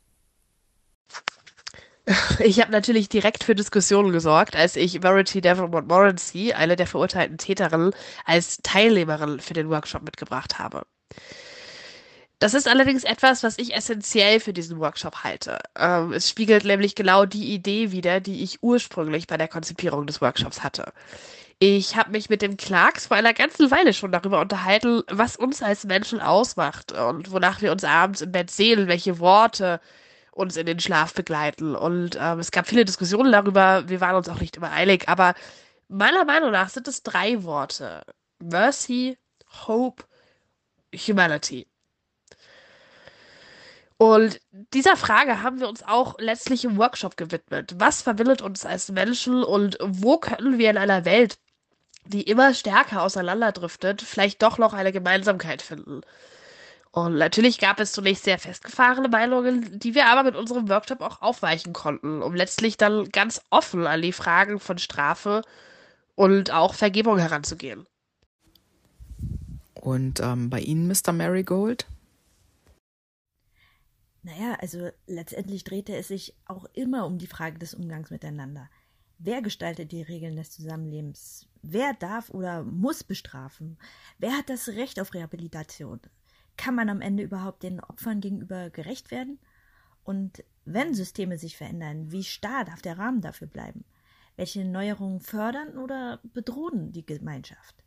Ich 2.40 2.60
habe 2.60 2.72
natürlich 2.72 3.08
direkt 3.08 3.44
für 3.44 3.54
Diskussionen 3.54 4.10
gesorgt, 4.10 4.56
als 4.56 4.74
ich 4.74 5.00
Verity 5.02 5.40
Devon 5.40 5.70
Morency, 5.70 6.52
eine 6.52 6.74
der 6.74 6.86
verurteilten 6.86 7.38
Täterinnen, 7.38 7.92
als 8.24 8.58
Teilnehmerin 8.62 9.38
für 9.38 9.54
den 9.54 9.68
Workshop 9.68 10.02
mitgebracht 10.02 10.58
habe. 10.58 10.86
Das 12.40 12.54
ist 12.54 12.66
allerdings 12.66 13.04
etwas, 13.04 13.42
was 13.42 13.58
ich 13.58 13.74
essentiell 13.74 14.40
für 14.40 14.54
diesen 14.54 14.80
Workshop 14.80 15.24
halte. 15.24 15.58
Ähm, 15.78 16.12
es 16.14 16.28
spiegelt 16.30 16.64
nämlich 16.64 16.94
genau 16.94 17.26
die 17.26 17.52
Idee 17.52 17.92
wider, 17.92 18.20
die 18.20 18.42
ich 18.42 18.62
ursprünglich 18.62 19.26
bei 19.26 19.36
der 19.36 19.46
Konzipierung 19.46 20.06
des 20.06 20.22
Workshops 20.22 20.62
hatte. 20.62 20.92
Ich 21.58 21.96
habe 21.96 22.12
mich 22.12 22.30
mit 22.30 22.40
dem 22.40 22.56
Clarks 22.56 23.06
vor 23.08 23.18
einer 23.18 23.34
ganzen 23.34 23.70
Weile 23.70 23.92
schon 23.92 24.12
darüber 24.12 24.40
unterhalten, 24.40 25.02
was 25.10 25.36
uns 25.36 25.62
als 25.62 25.84
Menschen 25.84 26.20
ausmacht 26.20 26.92
und 26.92 27.30
wonach 27.30 27.60
wir 27.60 27.72
uns 27.72 27.84
abends 27.84 28.22
im 28.22 28.32
Bett 28.32 28.50
sehen, 28.50 28.88
welche 28.88 29.18
Worte 29.18 29.80
uns 30.32 30.56
in 30.56 30.64
den 30.66 30.80
Schlaf 30.80 31.12
begleiten. 31.14 31.76
Und 31.76 32.16
ähm, 32.18 32.38
es 32.38 32.50
gab 32.52 32.66
viele 32.66 32.86
Diskussionen 32.86 33.32
darüber, 33.32 33.88
wir 33.90 34.00
waren 34.00 34.16
uns 34.16 34.30
auch 34.30 34.40
nicht 34.40 34.56
immer 34.56 34.72
eilig, 34.72 35.08
aber 35.08 35.34
meiner 35.88 36.24
Meinung 36.24 36.52
nach 36.52 36.70
sind 36.70 36.88
es 36.88 37.02
drei 37.02 37.44
Worte. 37.44 38.02
Mercy, 38.38 39.18
Hope, 39.66 40.04
Humanity. 40.94 41.69
Und 44.00 44.40
dieser 44.72 44.96
Frage 44.96 45.42
haben 45.42 45.60
wir 45.60 45.68
uns 45.68 45.82
auch 45.82 46.18
letztlich 46.18 46.64
im 46.64 46.78
Workshop 46.78 47.18
gewidmet. 47.18 47.74
Was 47.76 48.00
verbindet 48.00 48.40
uns 48.40 48.64
als 48.64 48.90
Menschen 48.90 49.44
und 49.44 49.76
wo 49.82 50.16
können 50.16 50.56
wir 50.56 50.70
in 50.70 50.78
einer 50.78 51.04
Welt, 51.04 51.36
die 52.06 52.22
immer 52.22 52.54
stärker 52.54 53.02
auseinanderdriftet, 53.02 54.00
vielleicht 54.00 54.40
doch 54.40 54.56
noch 54.56 54.72
eine 54.72 54.92
Gemeinsamkeit 54.92 55.60
finden? 55.60 56.00
Und 56.92 57.16
natürlich 57.18 57.58
gab 57.58 57.78
es 57.78 57.92
zunächst 57.92 58.24
sehr 58.24 58.38
festgefahrene 58.38 59.10
Meinungen, 59.10 59.78
die 59.78 59.94
wir 59.94 60.06
aber 60.06 60.22
mit 60.22 60.34
unserem 60.34 60.70
Workshop 60.70 61.02
auch 61.02 61.20
aufweichen 61.20 61.74
konnten, 61.74 62.22
um 62.22 62.34
letztlich 62.34 62.78
dann 62.78 63.10
ganz 63.10 63.42
offen 63.50 63.86
an 63.86 64.00
die 64.00 64.14
Fragen 64.14 64.60
von 64.60 64.78
Strafe 64.78 65.42
und 66.14 66.52
auch 66.52 66.72
Vergebung 66.72 67.18
heranzugehen. 67.18 67.84
Und 69.74 70.20
ähm, 70.20 70.48
bei 70.48 70.60
Ihnen, 70.60 70.88
Mr. 70.88 71.12
Marigold? 71.12 71.84
Naja, 74.22 74.56
also 74.60 74.90
letztendlich 75.06 75.64
drehte 75.64 75.96
es 75.96 76.08
sich 76.08 76.34
auch 76.44 76.66
immer 76.74 77.06
um 77.06 77.18
die 77.18 77.26
Frage 77.26 77.58
des 77.58 77.74
Umgangs 77.74 78.10
miteinander. 78.10 78.68
Wer 79.18 79.42
gestaltet 79.42 79.92
die 79.92 80.02
Regeln 80.02 80.36
des 80.36 80.50
Zusammenlebens? 80.50 81.46
Wer 81.62 81.94
darf 81.94 82.30
oder 82.30 82.62
muss 82.62 83.04
bestrafen? 83.04 83.78
Wer 84.18 84.36
hat 84.36 84.48
das 84.48 84.68
Recht 84.68 85.00
auf 85.00 85.14
Rehabilitation? 85.14 86.00
Kann 86.56 86.74
man 86.74 86.88
am 86.88 87.00
Ende 87.00 87.22
überhaupt 87.22 87.62
den 87.62 87.80
Opfern 87.80 88.20
gegenüber 88.20 88.70
gerecht 88.70 89.10
werden? 89.10 89.38
Und 90.04 90.44
wenn 90.64 90.94
Systeme 90.94 91.38
sich 91.38 91.56
verändern, 91.56 92.12
wie 92.12 92.24
starr 92.24 92.64
darf 92.64 92.82
der 92.82 92.98
Rahmen 92.98 93.20
dafür 93.20 93.46
bleiben? 93.46 93.84
Welche 94.36 94.64
Neuerungen 94.64 95.20
fördern 95.20 95.76
oder 95.78 96.20
bedrohen 96.22 96.92
die 96.92 97.04
Gemeinschaft? 97.04 97.84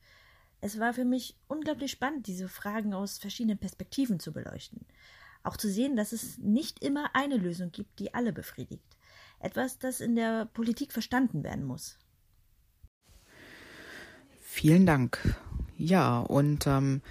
Es 0.61 0.79
war 0.79 0.93
für 0.93 1.05
mich 1.05 1.35
unglaublich 1.47 1.91
spannend, 1.91 2.27
diese 2.27 2.47
Fragen 2.47 2.93
aus 2.93 3.17
verschiedenen 3.17 3.57
Perspektiven 3.57 4.19
zu 4.19 4.31
beleuchten. 4.31 4.85
Auch 5.43 5.57
zu 5.57 5.69
sehen, 5.69 5.95
dass 5.95 6.13
es 6.13 6.37
nicht 6.37 6.83
immer 6.83 7.11
eine 7.13 7.37
Lösung 7.37 7.71
gibt, 7.71 7.99
die 7.99 8.13
alle 8.13 8.31
befriedigt. 8.31 8.97
Etwas, 9.39 9.77
das 9.77 9.99
in 9.99 10.15
der 10.15 10.45
Politik 10.45 10.93
verstanden 10.93 11.43
werden 11.43 11.65
muss. 11.65 11.97
Vielen 14.39 14.85
Dank. 14.85 15.19
Ja, 15.77 16.19
und 16.19 16.65
ähm, 16.65 17.01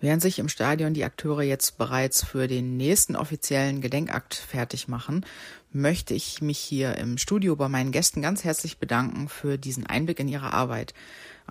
während 0.00 0.22
sich 0.22 0.40
im 0.40 0.48
Stadion 0.48 0.94
die 0.94 1.04
Akteure 1.04 1.42
jetzt 1.42 1.78
bereits 1.78 2.24
für 2.24 2.48
den 2.48 2.76
nächsten 2.76 3.14
offiziellen 3.14 3.80
Gedenkakt 3.80 4.34
fertig 4.34 4.88
machen, 4.88 5.24
möchte 5.70 6.14
ich 6.14 6.40
mich 6.40 6.58
hier 6.58 6.96
im 6.96 7.18
Studio 7.18 7.54
bei 7.54 7.68
meinen 7.68 7.92
Gästen 7.92 8.22
ganz 8.22 8.42
herzlich 8.42 8.78
bedanken 8.78 9.28
für 9.28 9.58
diesen 9.58 9.86
Einblick 9.86 10.18
in 10.18 10.28
ihre 10.28 10.52
Arbeit. 10.52 10.94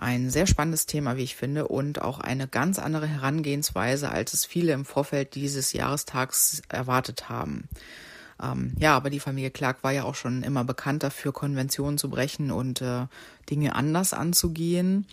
Ein 0.00 0.30
sehr 0.30 0.46
spannendes 0.46 0.86
Thema, 0.86 1.16
wie 1.16 1.24
ich 1.24 1.34
finde, 1.34 1.66
und 1.66 2.00
auch 2.02 2.20
eine 2.20 2.46
ganz 2.46 2.78
andere 2.78 3.08
Herangehensweise, 3.08 4.10
als 4.10 4.32
es 4.32 4.44
viele 4.44 4.72
im 4.72 4.84
Vorfeld 4.84 5.34
dieses 5.34 5.72
Jahrestags 5.72 6.62
erwartet 6.68 7.28
haben. 7.28 7.68
Ähm, 8.40 8.74
ja, 8.78 8.96
aber 8.96 9.10
die 9.10 9.18
Familie 9.18 9.50
Clark 9.50 9.82
war 9.82 9.90
ja 9.90 10.04
auch 10.04 10.14
schon 10.14 10.44
immer 10.44 10.62
bekannt 10.62 11.02
dafür, 11.02 11.32
Konventionen 11.32 11.98
zu 11.98 12.10
brechen 12.10 12.52
und 12.52 12.80
äh, 12.80 13.06
Dinge 13.50 13.74
anders 13.74 14.12
anzugehen. 14.12 15.04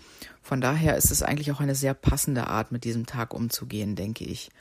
Von 0.43 0.61
daher 0.61 0.95
ist 0.97 1.09
es 1.09 1.23
eigentlich 1.23 1.51
auch 1.51 1.61
eine 1.61 1.73
sehr 1.73 1.95
passende 1.95 2.45
Art, 2.45 2.71
mit 2.71 2.83
diesem 2.83 3.07
Tag 3.07 3.33
umzugehen, 3.33 3.95
denke 3.95 4.23
ich. 4.23 4.51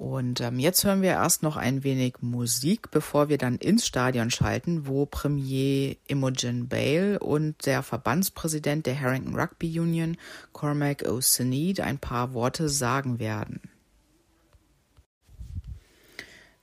Und 0.00 0.40
ähm, 0.40 0.58
jetzt 0.58 0.82
hören 0.82 1.02
wir 1.02 1.10
erst 1.10 1.42
noch 1.42 1.58
ein 1.58 1.84
wenig 1.84 2.22
Musik, 2.22 2.90
bevor 2.90 3.28
wir 3.28 3.36
dann 3.36 3.56
ins 3.56 3.86
Stadion 3.86 4.30
schalten, 4.30 4.86
wo 4.86 5.04
Premier 5.04 5.94
Imogen 6.06 6.68
Bale 6.68 7.18
und 7.18 7.66
der 7.66 7.82
Verbandspräsident 7.82 8.86
der 8.86 8.98
Harrington 8.98 9.38
Rugby 9.38 9.78
Union, 9.78 10.16
Cormac 10.54 11.02
O'Sinead, 11.02 11.82
ein 11.82 11.98
paar 11.98 12.32
Worte 12.32 12.70
sagen 12.70 13.18
werden. 13.18 13.60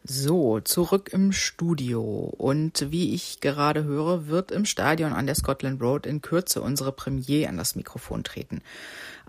So, 0.03 0.61
zurück 0.61 1.09
im 1.13 1.31
Studio. 1.31 2.01
Und 2.01 2.91
wie 2.91 3.13
ich 3.13 3.39
gerade 3.39 3.83
höre, 3.83 4.27
wird 4.27 4.51
im 4.51 4.65
Stadion 4.65 5.13
an 5.13 5.27
der 5.27 5.35
Scotland 5.35 5.79
Road 5.81 6.07
in 6.07 6.21
Kürze 6.21 6.61
unsere 6.61 6.91
Premier 6.91 7.49
an 7.49 7.57
das 7.57 7.75
Mikrofon 7.75 8.23
treten. 8.23 8.61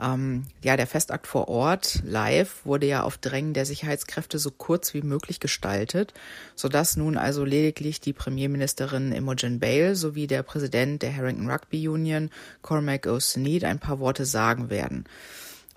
Ähm, 0.00 0.44
ja, 0.62 0.76
der 0.76 0.86
Festakt 0.86 1.26
vor 1.26 1.48
Ort 1.48 2.00
live 2.04 2.64
wurde 2.64 2.86
ja 2.86 3.02
auf 3.02 3.18
Drängen 3.18 3.52
der 3.52 3.66
Sicherheitskräfte 3.66 4.38
so 4.38 4.50
kurz 4.50 4.94
wie 4.94 5.02
möglich 5.02 5.40
gestaltet, 5.40 6.14
sodass 6.54 6.96
nun 6.96 7.16
also 7.16 7.44
lediglich 7.44 8.00
die 8.00 8.12
Premierministerin 8.12 9.12
Imogen 9.12 9.58
Bale 9.58 9.96
sowie 9.96 10.28
der 10.28 10.42
Präsident 10.44 11.02
der 11.02 11.16
Harrington 11.16 11.50
Rugby 11.50 11.88
Union, 11.88 12.30
Cormac 12.62 13.06
O'Sneed, 13.06 13.64
ein 13.64 13.80
paar 13.80 13.98
Worte 13.98 14.24
sagen 14.24 14.70
werden. 14.70 15.04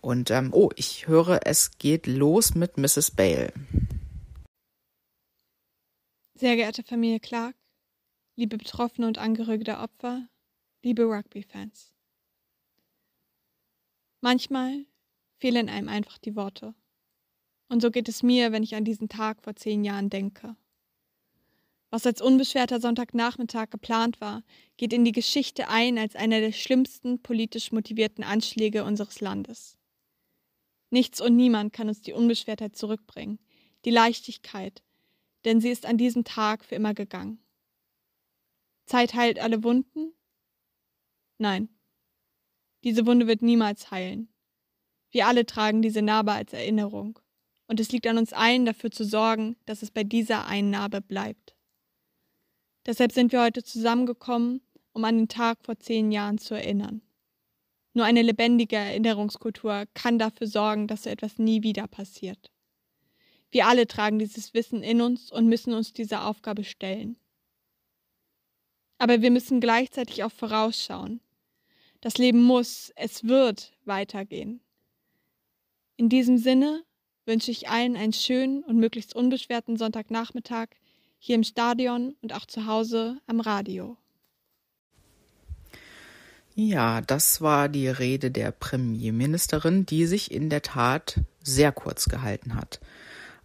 Und 0.02 0.32
ähm, 0.32 0.50
oh, 0.52 0.70
ich 0.76 1.08
höre, 1.08 1.42
es 1.46 1.78
geht 1.78 2.08
los 2.08 2.54
mit 2.56 2.78
Mrs. 2.78 3.12
Bale. 3.12 3.54
Sehr 6.36 6.56
geehrte 6.56 6.84
Familie 6.84 7.20
Clark, 7.20 7.56
liebe 8.36 8.58
Betroffene 8.58 9.08
und 9.08 9.20
Angehörige 9.20 9.64
der 9.64 9.82
Opfer, 9.82 10.28
liebe 10.82 11.04
Rugby-Fans. 11.04 11.91
Manchmal 14.22 14.86
fehlen 15.38 15.68
einem 15.68 15.90
einfach 15.90 16.20
die 16.20 16.36
Worte. 16.36 16.76
Und 17.68 17.82
so 17.82 17.90
geht 17.90 18.08
es 18.08 18.22
mir, 18.22 18.52
wenn 18.52 18.64
ich 18.64 18.76
an 18.76 18.86
diesen 18.86 19.10
Tag 19.10 19.42
vor 19.42 19.56
zehn 19.56 19.84
Jahren 19.84 20.10
denke. 20.10 20.56
Was 21.90 22.06
als 22.06 22.22
unbeschwerter 22.22 22.80
Sonntagnachmittag 22.80 23.70
geplant 23.70 24.22
war, 24.22 24.44
geht 24.78 24.94
in 24.94 25.04
die 25.04 25.12
Geschichte 25.12 25.68
ein 25.68 25.98
als 25.98 26.16
einer 26.16 26.40
der 26.40 26.54
schlimmsten 26.54 27.22
politisch 27.22 27.72
motivierten 27.72 28.24
Anschläge 28.24 28.86
unseres 28.86 29.20
Landes. 29.20 29.78
Nichts 30.90 31.20
und 31.20 31.36
niemand 31.36 31.74
kann 31.74 31.90
uns 31.90 32.02
die 32.02 32.14
Unbeschwertheit 32.14 32.76
zurückbringen, 32.76 33.40
die 33.86 33.90
Leichtigkeit, 33.90 34.84
denn 35.44 35.60
sie 35.60 35.70
ist 35.70 35.86
an 35.86 35.98
diesem 35.98 36.24
Tag 36.24 36.64
für 36.64 36.76
immer 36.76 36.94
gegangen. 36.94 37.40
Zeit 38.86 39.14
heilt 39.14 39.40
alle 39.40 39.64
Wunden? 39.64 40.14
Nein. 41.38 41.70
Diese 42.84 43.06
Wunde 43.06 43.28
wird 43.28 43.42
niemals 43.42 43.92
heilen. 43.92 44.30
Wir 45.12 45.28
alle 45.28 45.46
tragen 45.46 45.82
diese 45.82 46.02
Narbe 46.02 46.32
als 46.32 46.54
Erinnerung, 46.54 47.20
und 47.68 47.80
es 47.80 47.92
liegt 47.92 48.08
an 48.08 48.18
uns 48.18 48.34
allen 48.34 48.66
dafür 48.66 48.92
zu 48.92 49.06
sorgen, 49.06 49.56
dass 49.66 49.82
es 49.82 49.92
bei 49.92 50.04
dieser 50.04 50.46
einen 50.46 50.72
Narbe 50.72 51.02
bleibt. 51.02 51.56
Deshalb 52.86 53.12
sind 53.12 53.32
wir 53.32 53.42
heute 53.42 53.64
zusammengekommen, 53.64 54.62
um 54.94 55.06
an 55.06 55.18
den 55.18 55.28
Tag 55.28 55.60
vor 55.64 55.78
zehn 55.78 56.12
Jahren 56.12 56.38
zu 56.38 56.56
erinnern. 56.56 57.02
Nur 57.94 58.06
eine 58.06 58.22
lebendige 58.22 58.78
Erinnerungskultur 58.78 59.86
kann 59.94 60.18
dafür 60.18 60.48
sorgen, 60.48 60.88
dass 60.88 61.04
so 61.04 61.10
etwas 61.10 61.38
nie 61.38 61.62
wieder 61.62 61.88
passiert. 61.88 62.52
Wir 63.52 63.68
alle 63.68 63.86
tragen 63.86 64.18
dieses 64.18 64.54
Wissen 64.54 64.82
in 64.82 65.02
uns 65.02 65.32
und 65.32 65.48
müssen 65.48 65.74
uns 65.74 65.92
dieser 65.92 66.26
Aufgabe 66.26 66.64
stellen. 66.64 67.18
Aber 68.98 69.22
wir 69.22 69.32
müssen 69.32 69.60
gleichzeitig 69.60 70.24
auch 70.24 70.32
vorausschauen. 70.32 71.20
Das 72.02 72.18
Leben 72.18 72.42
muss, 72.42 72.92
es 72.96 73.24
wird 73.24 73.74
weitergehen. 73.86 74.60
In 75.98 76.10
diesem 76.10 76.38
Sinne 76.38 76.84
wünsche 77.26 77.52
ich 77.52 77.70
allen 77.70 77.96
einen 77.96 78.14
schönen 78.14 78.64
und 78.64 78.78
möglichst 78.78 79.16
unbeschwerten 79.16 79.78
Sonntagnachmittag 79.78 80.70
hier 81.20 81.36
im 81.36 81.44
Stadion 81.44 82.16
und 82.22 82.34
auch 82.34 82.48
zu 82.48 82.66
Hause 82.66 83.20
am 83.28 83.40
Radio. 83.40 83.98
Ja, 86.56 87.02
das 87.02 87.42
war 87.42 87.70
die 87.70 87.88
Rede 87.88 88.32
der 88.32 88.52
Premierministerin, 88.52 89.86
die 89.86 90.08
sich 90.08 90.32
in 90.32 90.50
der 90.50 90.64
Tat 90.64 91.20
sehr 91.44 91.72
kurz 91.72 92.10
gehalten 92.10 92.56
hat. 92.56 92.80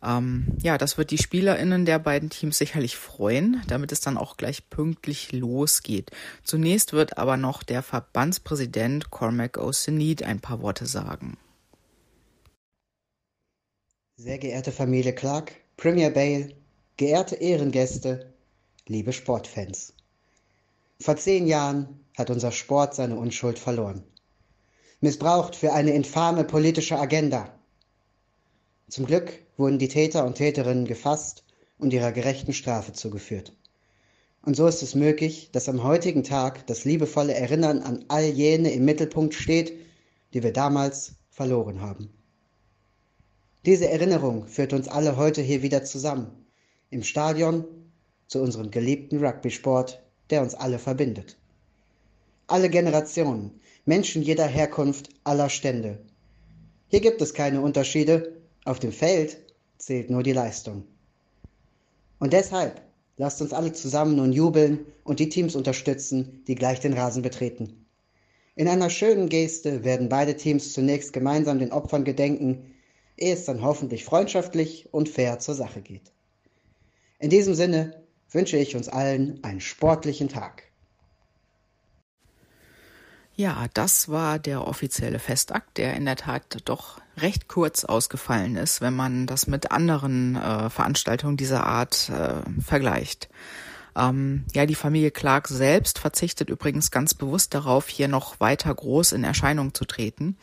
Ähm, 0.06 0.56
ja, 0.62 0.78
das 0.78 0.98
wird 0.98 1.10
die 1.10 1.18
SpielerInnen 1.18 1.84
der 1.84 1.98
beiden 1.98 2.30
Teams 2.30 2.56
sicherlich 2.56 2.96
freuen, 2.96 3.62
damit 3.66 3.90
es 3.90 4.00
dann 4.00 4.16
auch 4.16 4.36
gleich 4.36 4.70
pünktlich 4.70 5.32
losgeht. 5.32 6.12
Zunächst 6.44 6.92
wird 6.92 7.18
aber 7.18 7.36
noch 7.36 7.64
der 7.64 7.82
Verbandspräsident 7.82 9.10
Cormac 9.10 9.58
O'Sinead 9.58 10.22
ein 10.22 10.40
paar 10.40 10.62
Worte 10.62 10.86
sagen. 10.86 11.38
Sehr 14.16 14.38
geehrte 14.38 14.70
Familie 14.70 15.12
Clark, 15.12 15.52
Premier 15.76 16.10
Bale, 16.10 16.54
geehrte 16.96 17.34
Ehrengäste, 17.34 18.32
liebe 18.86 19.12
Sportfans. 19.12 19.92
Vor 21.00 21.16
zehn 21.16 21.46
Jahren 21.46 22.00
hat 22.16 22.30
unser 22.30 22.52
Sport 22.52 22.94
seine 22.94 23.16
Unschuld 23.16 23.58
verloren. 23.58 24.04
Missbraucht 25.00 25.56
für 25.56 25.72
eine 25.72 25.90
infame 25.90 26.44
politische 26.44 26.98
Agenda. 26.98 27.52
Zum 28.88 29.04
Glück 29.04 29.45
wurden 29.56 29.78
die 29.78 29.88
Täter 29.88 30.24
und 30.24 30.36
Täterinnen 30.36 30.86
gefasst 30.86 31.44
und 31.78 31.92
ihrer 31.92 32.12
gerechten 32.12 32.52
Strafe 32.52 32.92
zugeführt. 32.92 33.52
Und 34.42 34.54
so 34.54 34.66
ist 34.66 34.82
es 34.82 34.94
möglich, 34.94 35.50
dass 35.52 35.68
am 35.68 35.82
heutigen 35.82 36.22
Tag 36.22 36.66
das 36.66 36.84
liebevolle 36.84 37.34
Erinnern 37.34 37.80
an 37.80 38.04
all 38.08 38.24
jene 38.24 38.70
im 38.72 38.84
Mittelpunkt 38.84 39.34
steht, 39.34 39.72
die 40.34 40.42
wir 40.42 40.52
damals 40.52 41.16
verloren 41.30 41.80
haben. 41.80 42.10
Diese 43.64 43.88
Erinnerung 43.88 44.46
führt 44.46 44.72
uns 44.72 44.86
alle 44.86 45.16
heute 45.16 45.42
hier 45.42 45.62
wieder 45.62 45.84
zusammen, 45.84 46.30
im 46.90 47.02
Stadion, 47.02 47.64
zu 48.28 48.40
unserem 48.40 48.70
geliebten 48.70 49.24
Rugby-Sport, 49.24 50.00
der 50.30 50.42
uns 50.42 50.54
alle 50.54 50.78
verbindet. 50.78 51.36
Alle 52.46 52.70
Generationen, 52.70 53.60
Menschen 53.84 54.22
jeder 54.22 54.46
Herkunft, 54.46 55.08
aller 55.24 55.48
Stände. 55.48 55.98
Hier 56.88 57.00
gibt 57.00 57.20
es 57.20 57.34
keine 57.34 57.60
Unterschiede, 57.60 58.36
auf 58.64 58.78
dem 58.78 58.92
Feld 58.92 59.38
zählt 59.78 60.10
nur 60.10 60.22
die 60.22 60.32
Leistung. 60.32 60.84
Und 62.18 62.32
deshalb 62.32 62.80
lasst 63.16 63.40
uns 63.42 63.52
alle 63.52 63.72
zusammen 63.72 64.16
nun 64.16 64.32
jubeln 64.32 64.86
und 65.04 65.20
die 65.20 65.28
Teams 65.28 65.54
unterstützen, 65.56 66.42
die 66.46 66.54
gleich 66.54 66.80
den 66.80 66.94
Rasen 66.94 67.22
betreten. 67.22 67.86
In 68.54 68.68
einer 68.68 68.88
schönen 68.88 69.28
Geste 69.28 69.84
werden 69.84 70.08
beide 70.08 70.36
Teams 70.36 70.72
zunächst 70.72 71.12
gemeinsam 71.12 71.58
den 71.58 71.72
Opfern 71.72 72.04
gedenken, 72.04 72.74
ehe 73.16 73.34
es 73.34 73.44
dann 73.44 73.62
hoffentlich 73.62 74.04
freundschaftlich 74.04 74.88
und 74.92 75.08
fair 75.08 75.38
zur 75.38 75.54
Sache 75.54 75.82
geht. 75.82 76.12
In 77.18 77.30
diesem 77.30 77.54
Sinne 77.54 78.02
wünsche 78.30 78.56
ich 78.56 78.76
uns 78.76 78.88
allen 78.88 79.42
einen 79.44 79.60
sportlichen 79.60 80.28
Tag. 80.28 80.64
Ja, 83.34 83.66
das 83.74 84.08
war 84.08 84.38
der 84.38 84.66
offizielle 84.66 85.18
Festakt, 85.18 85.76
der 85.76 85.94
in 85.94 86.06
der 86.06 86.16
Tat 86.16 86.44
doch 86.64 87.00
recht 87.16 87.48
kurz 87.48 87.84
ausgefallen 87.84 88.56
ist, 88.56 88.80
wenn 88.80 88.94
man 88.94 89.26
das 89.26 89.46
mit 89.46 89.70
anderen 89.70 90.36
äh, 90.36 90.70
Veranstaltungen 90.70 91.36
dieser 91.36 91.66
Art 91.66 92.10
äh, 92.10 92.42
vergleicht. 92.60 93.28
Ähm, 93.96 94.44
ja, 94.54 94.66
die 94.66 94.74
Familie 94.74 95.10
Clark 95.10 95.48
selbst 95.48 95.98
verzichtet 95.98 96.50
übrigens 96.50 96.90
ganz 96.90 97.14
bewusst 97.14 97.54
darauf, 97.54 97.88
hier 97.88 98.08
noch 98.08 98.40
weiter 98.40 98.74
groß 98.74 99.12
in 99.12 99.24
Erscheinung 99.24 99.72
zu 99.74 99.84
treten. 99.84 100.36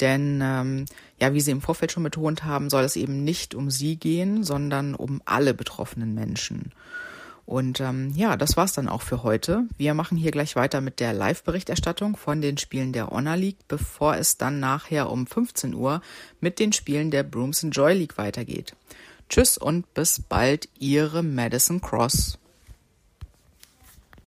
Denn 0.00 0.40
ähm, 0.42 0.84
ja, 1.20 1.34
wie 1.34 1.40
Sie 1.40 1.50
im 1.50 1.60
Vorfeld 1.60 1.92
schon 1.92 2.02
betont 2.02 2.44
haben, 2.44 2.70
soll 2.70 2.84
es 2.84 2.96
eben 2.96 3.24
nicht 3.24 3.54
um 3.54 3.70
Sie 3.70 3.96
gehen, 3.96 4.42
sondern 4.44 4.94
um 4.94 5.22
alle 5.24 5.54
betroffenen 5.54 6.14
Menschen. 6.14 6.72
Und 7.46 7.80
ähm, 7.80 8.12
ja, 8.16 8.36
das 8.36 8.56
war's 8.56 8.72
dann 8.72 8.88
auch 8.88 9.02
für 9.02 9.22
heute. 9.22 9.64
Wir 9.76 9.94
machen 9.94 10.16
hier 10.16 10.30
gleich 10.30 10.56
weiter 10.56 10.80
mit 10.80 10.98
der 10.98 11.12
Live-Berichterstattung 11.12 12.16
von 12.16 12.40
den 12.40 12.56
Spielen 12.56 12.92
der 12.92 13.08
Honor 13.08 13.36
League, 13.36 13.68
bevor 13.68 14.16
es 14.16 14.38
dann 14.38 14.60
nachher 14.60 15.10
um 15.10 15.26
15 15.26 15.74
Uhr 15.74 16.00
mit 16.40 16.58
den 16.58 16.72
Spielen 16.72 17.10
der 17.10 17.22
Brooms 17.22 17.66
Joy 17.70 17.94
League 17.94 18.16
weitergeht. 18.16 18.74
Tschüss 19.28 19.58
und 19.58 19.92
bis 19.94 20.20
bald, 20.20 20.68
Ihre 20.78 21.22
Madison 21.22 21.80
Cross. 21.80 22.38